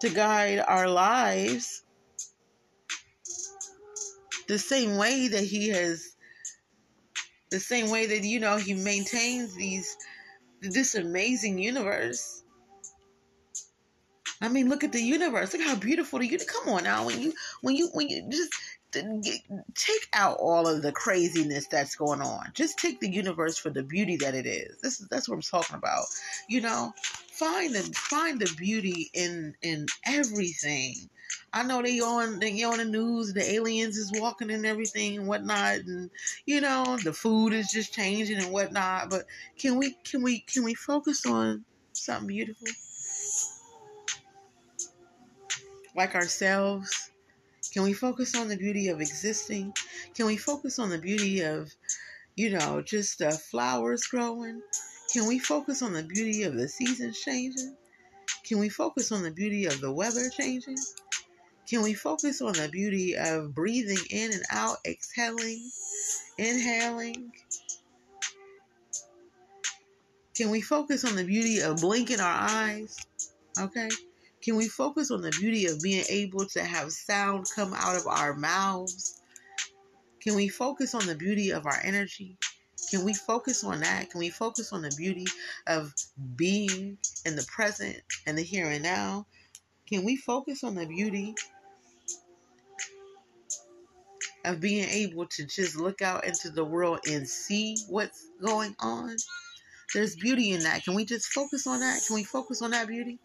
to 0.00 0.08
guide 0.08 0.62
our 0.66 0.88
lives 0.88 1.82
the 4.46 4.58
same 4.58 4.96
way 4.96 5.28
that 5.28 5.42
He 5.42 5.68
has, 5.70 6.14
the 7.50 7.58
same 7.58 7.90
way 7.90 8.06
that, 8.06 8.22
you 8.22 8.38
know, 8.38 8.56
He 8.56 8.74
maintains 8.74 9.54
these, 9.54 9.96
this 10.60 10.94
amazing 10.94 11.58
universe. 11.58 12.35
I 14.40 14.48
mean, 14.48 14.68
look 14.68 14.84
at 14.84 14.92
the 14.92 15.00
universe. 15.00 15.52
Look 15.52 15.62
how 15.62 15.76
beautiful 15.76 16.18
the 16.18 16.26
universe. 16.26 16.50
Come 16.50 16.74
on 16.74 16.84
now, 16.84 17.06
when 17.06 17.20
you, 17.20 17.32
when 17.62 17.76
you, 17.76 17.88
when 17.92 18.08
you 18.08 18.28
just 18.30 18.52
take 19.74 20.08
out 20.12 20.38
all 20.38 20.66
of 20.66 20.82
the 20.82 20.92
craziness 20.92 21.66
that's 21.66 21.96
going 21.96 22.20
on. 22.20 22.50
Just 22.54 22.78
take 22.78 23.00
the 23.00 23.10
universe 23.10 23.58
for 23.58 23.70
the 23.70 23.82
beauty 23.82 24.16
that 24.16 24.34
it 24.34 24.46
is. 24.46 24.80
This 24.80 25.00
is 25.00 25.08
that's 25.08 25.28
what 25.28 25.36
I'm 25.36 25.42
talking 25.42 25.76
about. 25.76 26.04
You 26.48 26.60
know, 26.60 26.92
find 27.32 27.74
the 27.74 27.82
find 27.94 28.40
the 28.40 28.52
beauty 28.56 29.10
in 29.12 29.54
in 29.62 29.86
everything. 30.04 30.94
I 31.52 31.62
know 31.64 31.82
they 31.82 32.00
on 32.00 32.38
they 32.38 32.62
on 32.62 32.78
the 32.78 32.84
news, 32.84 33.32
the 33.32 33.50
aliens 33.54 33.96
is 33.96 34.12
walking 34.14 34.50
and 34.50 34.64
everything 34.64 35.18
and 35.18 35.26
whatnot, 35.26 35.78
and 35.80 36.10
you 36.46 36.60
know 36.60 36.96
the 37.02 37.12
food 37.12 37.52
is 37.52 37.70
just 37.70 37.92
changing 37.92 38.38
and 38.38 38.52
whatnot. 38.52 39.10
But 39.10 39.24
can 39.58 39.76
we 39.76 39.96
can 40.04 40.22
we 40.22 40.40
can 40.40 40.64
we 40.64 40.74
focus 40.74 41.26
on 41.26 41.64
something 41.92 42.28
beautiful, 42.28 42.68
like 45.96 46.14
ourselves? 46.14 47.10
Can 47.72 47.82
we 47.82 47.92
focus 47.92 48.36
on 48.36 48.48
the 48.48 48.56
beauty 48.56 48.88
of 48.88 49.00
existing? 49.00 49.74
Can 50.14 50.26
we 50.26 50.36
focus 50.36 50.78
on 50.78 50.90
the 50.90 50.98
beauty 50.98 51.40
of, 51.40 51.72
you 52.36 52.50
know, 52.50 52.82
just 52.82 53.22
uh, 53.22 53.32
flowers 53.32 54.06
growing? 54.06 54.62
Can 55.12 55.26
we 55.26 55.38
focus 55.38 55.82
on 55.82 55.92
the 55.92 56.02
beauty 56.02 56.42
of 56.42 56.54
the 56.54 56.68
seasons 56.68 57.18
changing? 57.20 57.76
Can 58.44 58.58
we 58.58 58.68
focus 58.68 59.10
on 59.12 59.22
the 59.22 59.30
beauty 59.30 59.66
of 59.66 59.80
the 59.80 59.92
weather 59.92 60.28
changing? 60.30 60.78
Can 61.68 61.82
we 61.82 61.94
focus 61.94 62.40
on 62.40 62.52
the 62.52 62.68
beauty 62.70 63.16
of 63.16 63.54
breathing 63.54 63.98
in 64.10 64.32
and 64.32 64.42
out, 64.50 64.76
exhaling, 64.86 65.68
inhaling? 66.38 67.32
Can 70.36 70.50
we 70.50 70.60
focus 70.60 71.04
on 71.04 71.16
the 71.16 71.24
beauty 71.24 71.60
of 71.60 71.80
blinking 71.80 72.20
our 72.20 72.48
eyes? 72.48 72.96
Okay. 73.58 73.88
Can 74.46 74.54
we 74.54 74.68
focus 74.68 75.10
on 75.10 75.22
the 75.22 75.32
beauty 75.32 75.66
of 75.66 75.80
being 75.80 76.04
able 76.08 76.46
to 76.46 76.62
have 76.62 76.92
sound 76.92 77.46
come 77.52 77.74
out 77.74 77.96
of 77.96 78.06
our 78.06 78.32
mouths? 78.32 79.20
Can 80.20 80.36
we 80.36 80.46
focus 80.46 80.94
on 80.94 81.04
the 81.04 81.16
beauty 81.16 81.50
of 81.50 81.66
our 81.66 81.80
energy? 81.82 82.38
Can 82.88 83.04
we 83.04 83.12
focus 83.12 83.64
on 83.64 83.80
that? 83.80 84.08
Can 84.08 84.20
we 84.20 84.30
focus 84.30 84.72
on 84.72 84.82
the 84.82 84.94
beauty 84.96 85.26
of 85.66 85.92
being 86.36 86.96
in 87.24 87.34
the 87.34 87.44
present 87.52 88.00
and 88.24 88.38
the 88.38 88.42
here 88.42 88.70
and 88.70 88.84
now? 88.84 89.26
Can 89.88 90.04
we 90.04 90.14
focus 90.14 90.62
on 90.62 90.76
the 90.76 90.86
beauty 90.86 91.34
of 94.44 94.60
being 94.60 94.88
able 94.88 95.26
to 95.26 95.44
just 95.44 95.74
look 95.74 96.02
out 96.02 96.24
into 96.24 96.50
the 96.50 96.64
world 96.64 97.00
and 97.10 97.28
see 97.28 97.78
what's 97.88 98.28
going 98.40 98.76
on? 98.78 99.16
There's 99.92 100.14
beauty 100.14 100.52
in 100.52 100.60
that. 100.60 100.84
Can 100.84 100.94
we 100.94 101.04
just 101.04 101.32
focus 101.32 101.66
on 101.66 101.80
that? 101.80 102.00
Can 102.06 102.14
we 102.14 102.22
focus 102.22 102.62
on 102.62 102.70
that 102.70 102.86
beauty? 102.86 103.18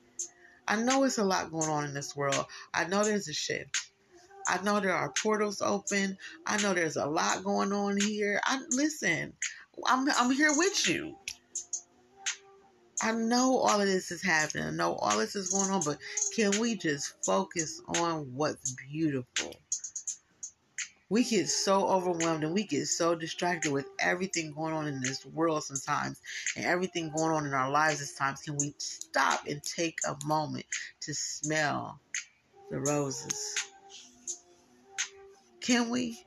I 0.72 0.78
know 0.78 1.04
it's 1.04 1.18
a 1.18 1.24
lot 1.26 1.52
going 1.52 1.70
on 1.70 1.84
in 1.84 1.94
this 1.94 2.16
world. 2.16 2.46
I 2.74 2.86
know 2.86 3.04
there's 3.04 3.28
a 3.28 3.34
shift. 3.34 3.92
I 4.48 4.62
know 4.64 4.80
there 4.80 4.96
are 4.96 5.12
portals 5.22 5.62
open. 5.62 6.18
I 6.48 6.62
know 6.62 6.74
there's 6.74 6.96
a 6.96 7.06
lot 7.06 7.44
going 7.44 7.74
on 7.74 8.00
here. 8.00 8.40
I 8.46 8.62
listen. 8.70 9.34
I'm 9.86 10.08
I'm 10.18 10.32
here 10.32 10.54
with 10.56 10.88
you. 10.88 11.18
I 13.02 13.12
know 13.12 13.58
all 13.58 13.82
of 13.82 13.86
this 13.86 14.12
is 14.12 14.24
happening. 14.24 14.66
I 14.66 14.72
know 14.72 14.96
all 14.96 15.18
this 15.18 15.36
is 15.36 15.50
going 15.50 15.72
on, 15.72 15.82
but 15.84 15.98
can 16.38 16.58
we 16.62 16.78
just 16.78 17.16
focus 17.26 17.82
on 17.98 18.32
what's 18.34 18.74
beautiful? 18.90 19.54
We 21.12 21.26
get 21.26 21.50
so 21.50 21.90
overwhelmed 21.90 22.46
and 22.46 22.54
we 22.54 22.64
get 22.64 22.88
so 22.88 23.16
distracted 23.16 23.70
with 23.70 23.86
everything 24.00 24.54
going 24.54 24.74
on 24.74 24.88
in 24.88 25.02
this 25.02 25.26
world 25.26 25.62
sometimes 25.62 26.22
and 26.56 26.66
everything 26.66 27.12
going 27.14 27.34
on 27.34 27.46
in 27.46 27.54
our 27.54 27.70
lives 27.70 28.02
at 28.02 28.18
times. 28.18 28.42
Can 28.42 28.56
we 28.56 28.74
stop 28.78 29.46
and 29.46 29.62
take 29.62 30.00
a 30.08 30.16
moment 30.26 30.66
to 31.02 31.14
smell 31.14 32.00
the 32.70 32.80
roses? 32.80 33.56
Can 35.60 35.90
we? 35.90 36.18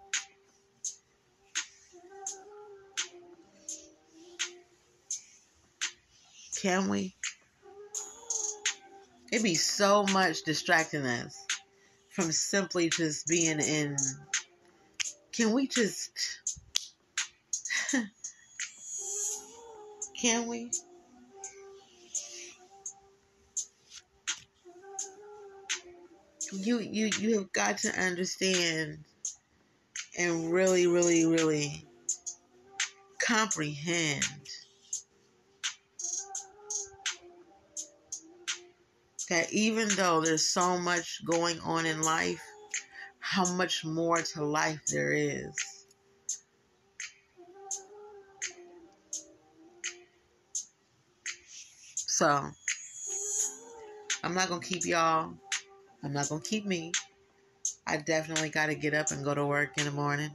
Can 6.61 6.91
we? 6.91 7.15
It'd 9.33 9.43
be 9.43 9.55
so 9.55 10.05
much 10.13 10.43
distracting 10.43 11.07
us 11.07 11.43
from 12.11 12.31
simply 12.33 12.91
just 12.91 13.27
being 13.27 13.61
in 13.61 13.97
can 15.35 15.53
we 15.53 15.67
just. 15.67 16.11
Can 20.21 20.47
we? 20.47 20.71
You 26.53 26.79
you 26.79 27.11
you 27.19 27.39
have 27.39 27.53
got 27.53 27.79
to 27.79 28.01
understand 28.01 28.99
and 30.17 30.53
really 30.53 30.87
really 30.87 31.27
really 31.27 31.85
comprehend 33.21 34.25
that 39.29 39.53
even 39.53 39.89
though 39.91 40.21
there's 40.21 40.49
so 40.49 40.79
much 40.79 41.21
going 41.27 41.59
on 41.61 41.87
in 41.87 42.01
life 42.03 42.41
how 43.35 43.45
much 43.55 43.85
more 43.85 44.19
to 44.19 44.45
life 44.45 44.81
there 44.87 45.13
is. 45.13 45.53
So, 51.97 52.49
I'm 54.23 54.35
not 54.35 54.49
going 54.49 54.61
to 54.61 54.67
keep 54.67 54.87
y'all. 54.87 55.33
I'm 56.05 56.13
not 56.13 56.29
going 56.29 56.43
to 56.43 56.49
keep 56.49 56.65
me. 56.65 56.93
I 57.89 57.97
definitely 57.97 58.51
got 58.51 58.67
to 58.67 58.77
get 58.77 58.95
up 58.95 59.11
and 59.11 59.25
go 59.25 59.35
to 59.35 59.45
work 59.45 59.71
in 59.79 59.85
the 59.85 59.91
morning. 59.91 60.31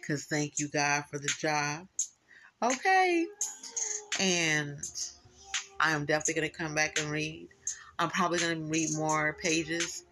Because 0.00 0.24
thank 0.24 0.54
you, 0.58 0.70
God, 0.70 1.04
for 1.10 1.18
the 1.18 1.30
job. 1.38 1.86
Okay. 2.62 3.26
And 4.18 4.78
I 5.78 5.90
am 5.90 6.06
definitely 6.06 6.40
going 6.40 6.50
to 6.50 6.56
come 6.56 6.74
back 6.74 6.98
and 6.98 7.10
read. 7.10 7.48
I'm 7.98 8.08
probably 8.08 8.38
going 8.38 8.58
to 8.58 8.70
read 8.70 8.88
more 8.96 9.36
pages 9.42 10.04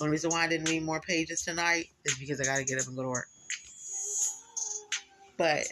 only 0.00 0.12
reason 0.12 0.30
why 0.30 0.44
I 0.44 0.48
didn't 0.48 0.68
read 0.68 0.82
more 0.82 1.00
pages 1.00 1.42
tonight 1.42 1.88
is 2.04 2.18
because 2.18 2.40
I 2.40 2.44
got 2.44 2.58
to 2.58 2.64
get 2.64 2.80
up 2.80 2.86
and 2.86 2.96
go 2.96 3.02
to 3.02 3.08
work. 3.08 3.28
But 5.36 5.66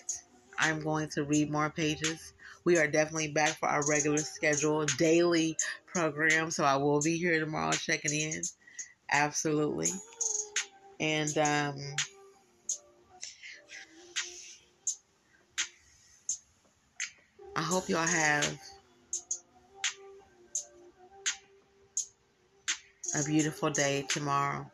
I'm 0.58 0.80
going 0.80 1.08
to 1.10 1.24
read 1.24 1.50
more 1.50 1.70
pages. 1.70 2.32
We 2.64 2.78
are 2.78 2.86
definitely 2.86 3.28
back 3.28 3.58
for 3.58 3.68
our 3.68 3.86
regular 3.88 4.18
schedule 4.18 4.86
daily 4.98 5.56
program. 5.86 6.50
So 6.50 6.64
I 6.64 6.76
will 6.76 7.00
be 7.00 7.16
here 7.18 7.40
tomorrow 7.40 7.72
checking 7.72 8.12
in. 8.12 8.42
Absolutely. 9.10 9.88
And 11.00 11.36
um, 11.38 11.76
I 17.56 17.62
hope 17.62 17.88
y'all 17.88 18.06
have 18.06 18.58
a 23.14 23.24
beautiful 23.24 23.70
day 23.70 24.04
tomorrow, 24.08 24.70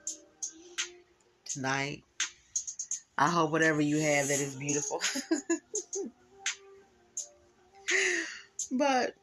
tonight. 1.45 2.05
I 3.17 3.29
hope 3.29 3.51
whatever 3.51 3.81
you 3.81 3.99
have 3.99 4.29
that 4.29 4.41
is 4.41 4.55
beautiful. 4.55 5.01
but 8.73 9.15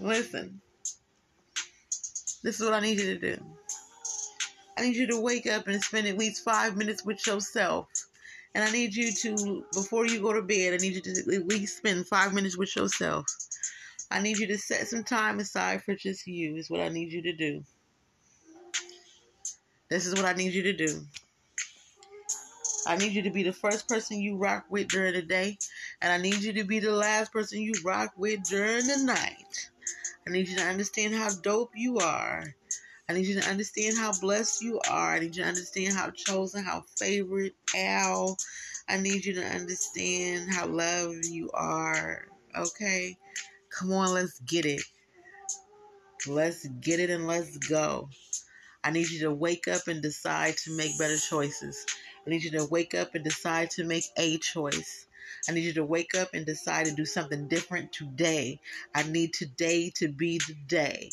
Listen. 0.00 0.60
This 2.42 2.60
is 2.60 2.64
what 2.64 2.74
I 2.74 2.80
need 2.80 3.00
you 3.00 3.18
to 3.18 3.36
do. 3.36 3.42
I 4.76 4.82
need 4.82 4.96
you 4.96 5.08
to 5.08 5.20
wake 5.20 5.46
up 5.46 5.66
and 5.66 5.82
spend 5.82 6.06
at 6.06 6.16
least 6.16 6.44
five 6.44 6.76
minutes 6.76 7.04
with 7.04 7.26
yourself. 7.26 7.88
And 8.54 8.62
I 8.62 8.70
need 8.70 8.94
you 8.94 9.12
to, 9.12 9.64
before 9.72 10.06
you 10.06 10.20
go 10.20 10.32
to 10.32 10.42
bed, 10.42 10.74
I 10.74 10.76
need 10.76 10.94
you 10.94 11.00
to 11.00 11.36
at 11.36 11.48
least 11.48 11.78
spend 11.78 12.06
five 12.06 12.32
minutes 12.32 12.56
with 12.56 12.74
yourself. 12.76 13.26
I 14.10 14.20
need 14.20 14.38
you 14.38 14.46
to 14.48 14.58
set 14.58 14.88
some 14.88 15.04
time 15.04 15.38
aside 15.38 15.82
for 15.82 15.94
just 15.94 16.26
you, 16.26 16.56
is 16.56 16.70
what 16.70 16.80
I 16.80 16.88
need 16.88 17.12
you 17.12 17.22
to 17.22 17.32
do. 17.32 17.62
This 19.90 20.06
is 20.06 20.14
what 20.14 20.24
I 20.24 20.32
need 20.32 20.52
you 20.52 20.62
to 20.64 20.72
do. 20.72 21.00
I 22.86 22.96
need 22.96 23.12
you 23.12 23.22
to 23.22 23.30
be 23.30 23.42
the 23.42 23.52
first 23.52 23.86
person 23.88 24.20
you 24.20 24.36
rock 24.36 24.64
with 24.70 24.88
during 24.88 25.12
the 25.12 25.22
day, 25.22 25.58
and 26.00 26.10
I 26.10 26.16
need 26.16 26.42
you 26.42 26.54
to 26.54 26.64
be 26.64 26.78
the 26.78 26.90
last 26.90 27.32
person 27.32 27.60
you 27.60 27.74
rock 27.84 28.12
with 28.16 28.44
during 28.44 28.86
the 28.86 29.02
night. 29.04 29.70
I 30.26 30.30
need 30.30 30.48
you 30.48 30.56
to 30.56 30.64
understand 30.64 31.14
how 31.14 31.28
dope 31.30 31.72
you 31.74 31.98
are. 31.98 32.44
I 33.08 33.14
need 33.14 33.26
you 33.26 33.40
to 33.40 33.48
understand 33.48 33.96
how 33.98 34.12
blessed 34.12 34.62
you 34.62 34.80
are. 34.90 35.12
I 35.12 35.18
need 35.20 35.36
you 35.36 35.42
to 35.42 35.48
understand 35.48 35.94
how 35.94 36.10
chosen, 36.10 36.64
how 36.64 36.84
favorite, 36.98 37.54
Al. 37.74 38.36
I 38.88 38.98
need 38.98 39.24
you 39.24 39.34
to 39.34 39.44
understand 39.44 40.52
how 40.52 40.66
loved 40.66 41.26
you 41.26 41.50
are. 41.52 42.26
Okay? 42.56 43.16
Come 43.70 43.92
on, 43.92 44.14
let's 44.14 44.38
get 44.40 44.66
it. 44.66 44.82
Let's 46.26 46.66
get 46.66 47.00
it 47.00 47.10
and 47.10 47.26
let's 47.26 47.56
go. 47.58 48.08
I 48.82 48.90
need 48.90 49.10
you 49.10 49.20
to 49.20 49.32
wake 49.32 49.68
up 49.68 49.88
and 49.88 50.02
decide 50.02 50.56
to 50.58 50.76
make 50.76 50.98
better 50.98 51.16
choices. 51.16 51.84
I 52.26 52.30
need 52.30 52.44
you 52.44 52.50
to 52.52 52.64
wake 52.64 52.94
up 52.94 53.14
and 53.14 53.24
decide 53.24 53.70
to 53.72 53.84
make 53.84 54.04
a 54.16 54.38
choice. 54.38 55.06
I 55.48 55.52
need 55.52 55.64
you 55.64 55.74
to 55.74 55.84
wake 55.84 56.14
up 56.14 56.30
and 56.34 56.46
decide 56.46 56.86
to 56.86 56.92
do 56.92 57.04
something 57.04 57.48
different 57.48 57.92
today. 57.92 58.60
I 58.94 59.02
need 59.02 59.34
today 59.34 59.90
to 59.96 60.08
be 60.08 60.38
the 60.38 60.54
day. 60.66 61.10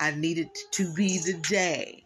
I 0.00 0.12
need 0.12 0.38
it 0.38 0.56
to 0.72 0.92
be 0.94 1.18
the 1.18 1.34
day. 1.48 2.04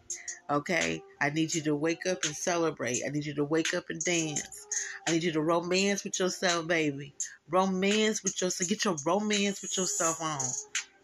Okay? 0.49 1.01
I 1.21 1.29
need 1.29 1.53
you 1.53 1.61
to 1.63 1.75
wake 1.75 2.05
up 2.05 2.23
and 2.23 2.35
celebrate. 2.35 3.01
I 3.05 3.09
need 3.09 3.25
you 3.25 3.35
to 3.35 3.43
wake 3.43 3.73
up 3.73 3.85
and 3.89 4.03
dance. 4.03 4.67
I 5.07 5.11
need 5.11 5.23
you 5.23 5.31
to 5.33 5.41
romance 5.41 6.03
with 6.03 6.19
yourself, 6.19 6.67
baby. 6.67 7.13
Romance 7.49 8.23
with 8.23 8.41
yourself. 8.41 8.69
Get 8.69 8.85
your 8.85 8.95
romance 9.05 9.61
with 9.61 9.77
yourself 9.77 10.21
on. 10.21 10.41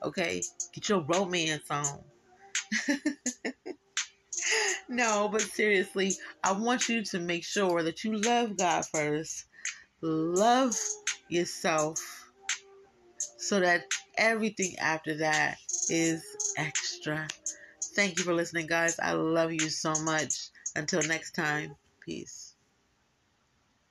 Okay? 0.07 0.41
Get 0.73 0.89
your 0.89 1.01
romance 1.01 1.69
on. 1.69 1.99
no, 4.89 5.29
but 5.31 5.41
seriously, 5.41 6.13
I 6.43 6.51
want 6.53 6.89
you 6.89 7.03
to 7.05 7.19
make 7.19 7.43
sure 7.45 7.83
that 7.83 8.03
you 8.03 8.17
love 8.17 8.57
God 8.57 8.85
first. 8.85 9.45
Love 10.01 10.75
yourself 11.27 11.99
so 13.37 13.59
that 13.59 13.83
everything 14.17 14.77
after 14.79 15.17
that 15.17 15.57
is 15.89 16.23
extra. 16.59 17.27
Thank 17.95 18.17
you 18.17 18.23
for 18.25 18.33
listening, 18.33 18.67
guys. 18.67 18.99
I 18.99 19.13
love 19.13 19.51
you 19.53 19.69
so 19.69 19.93
much. 20.03 20.33
Until 20.75 21.03
next 21.03 21.31
time, 21.33 21.75
peace. 22.05 22.38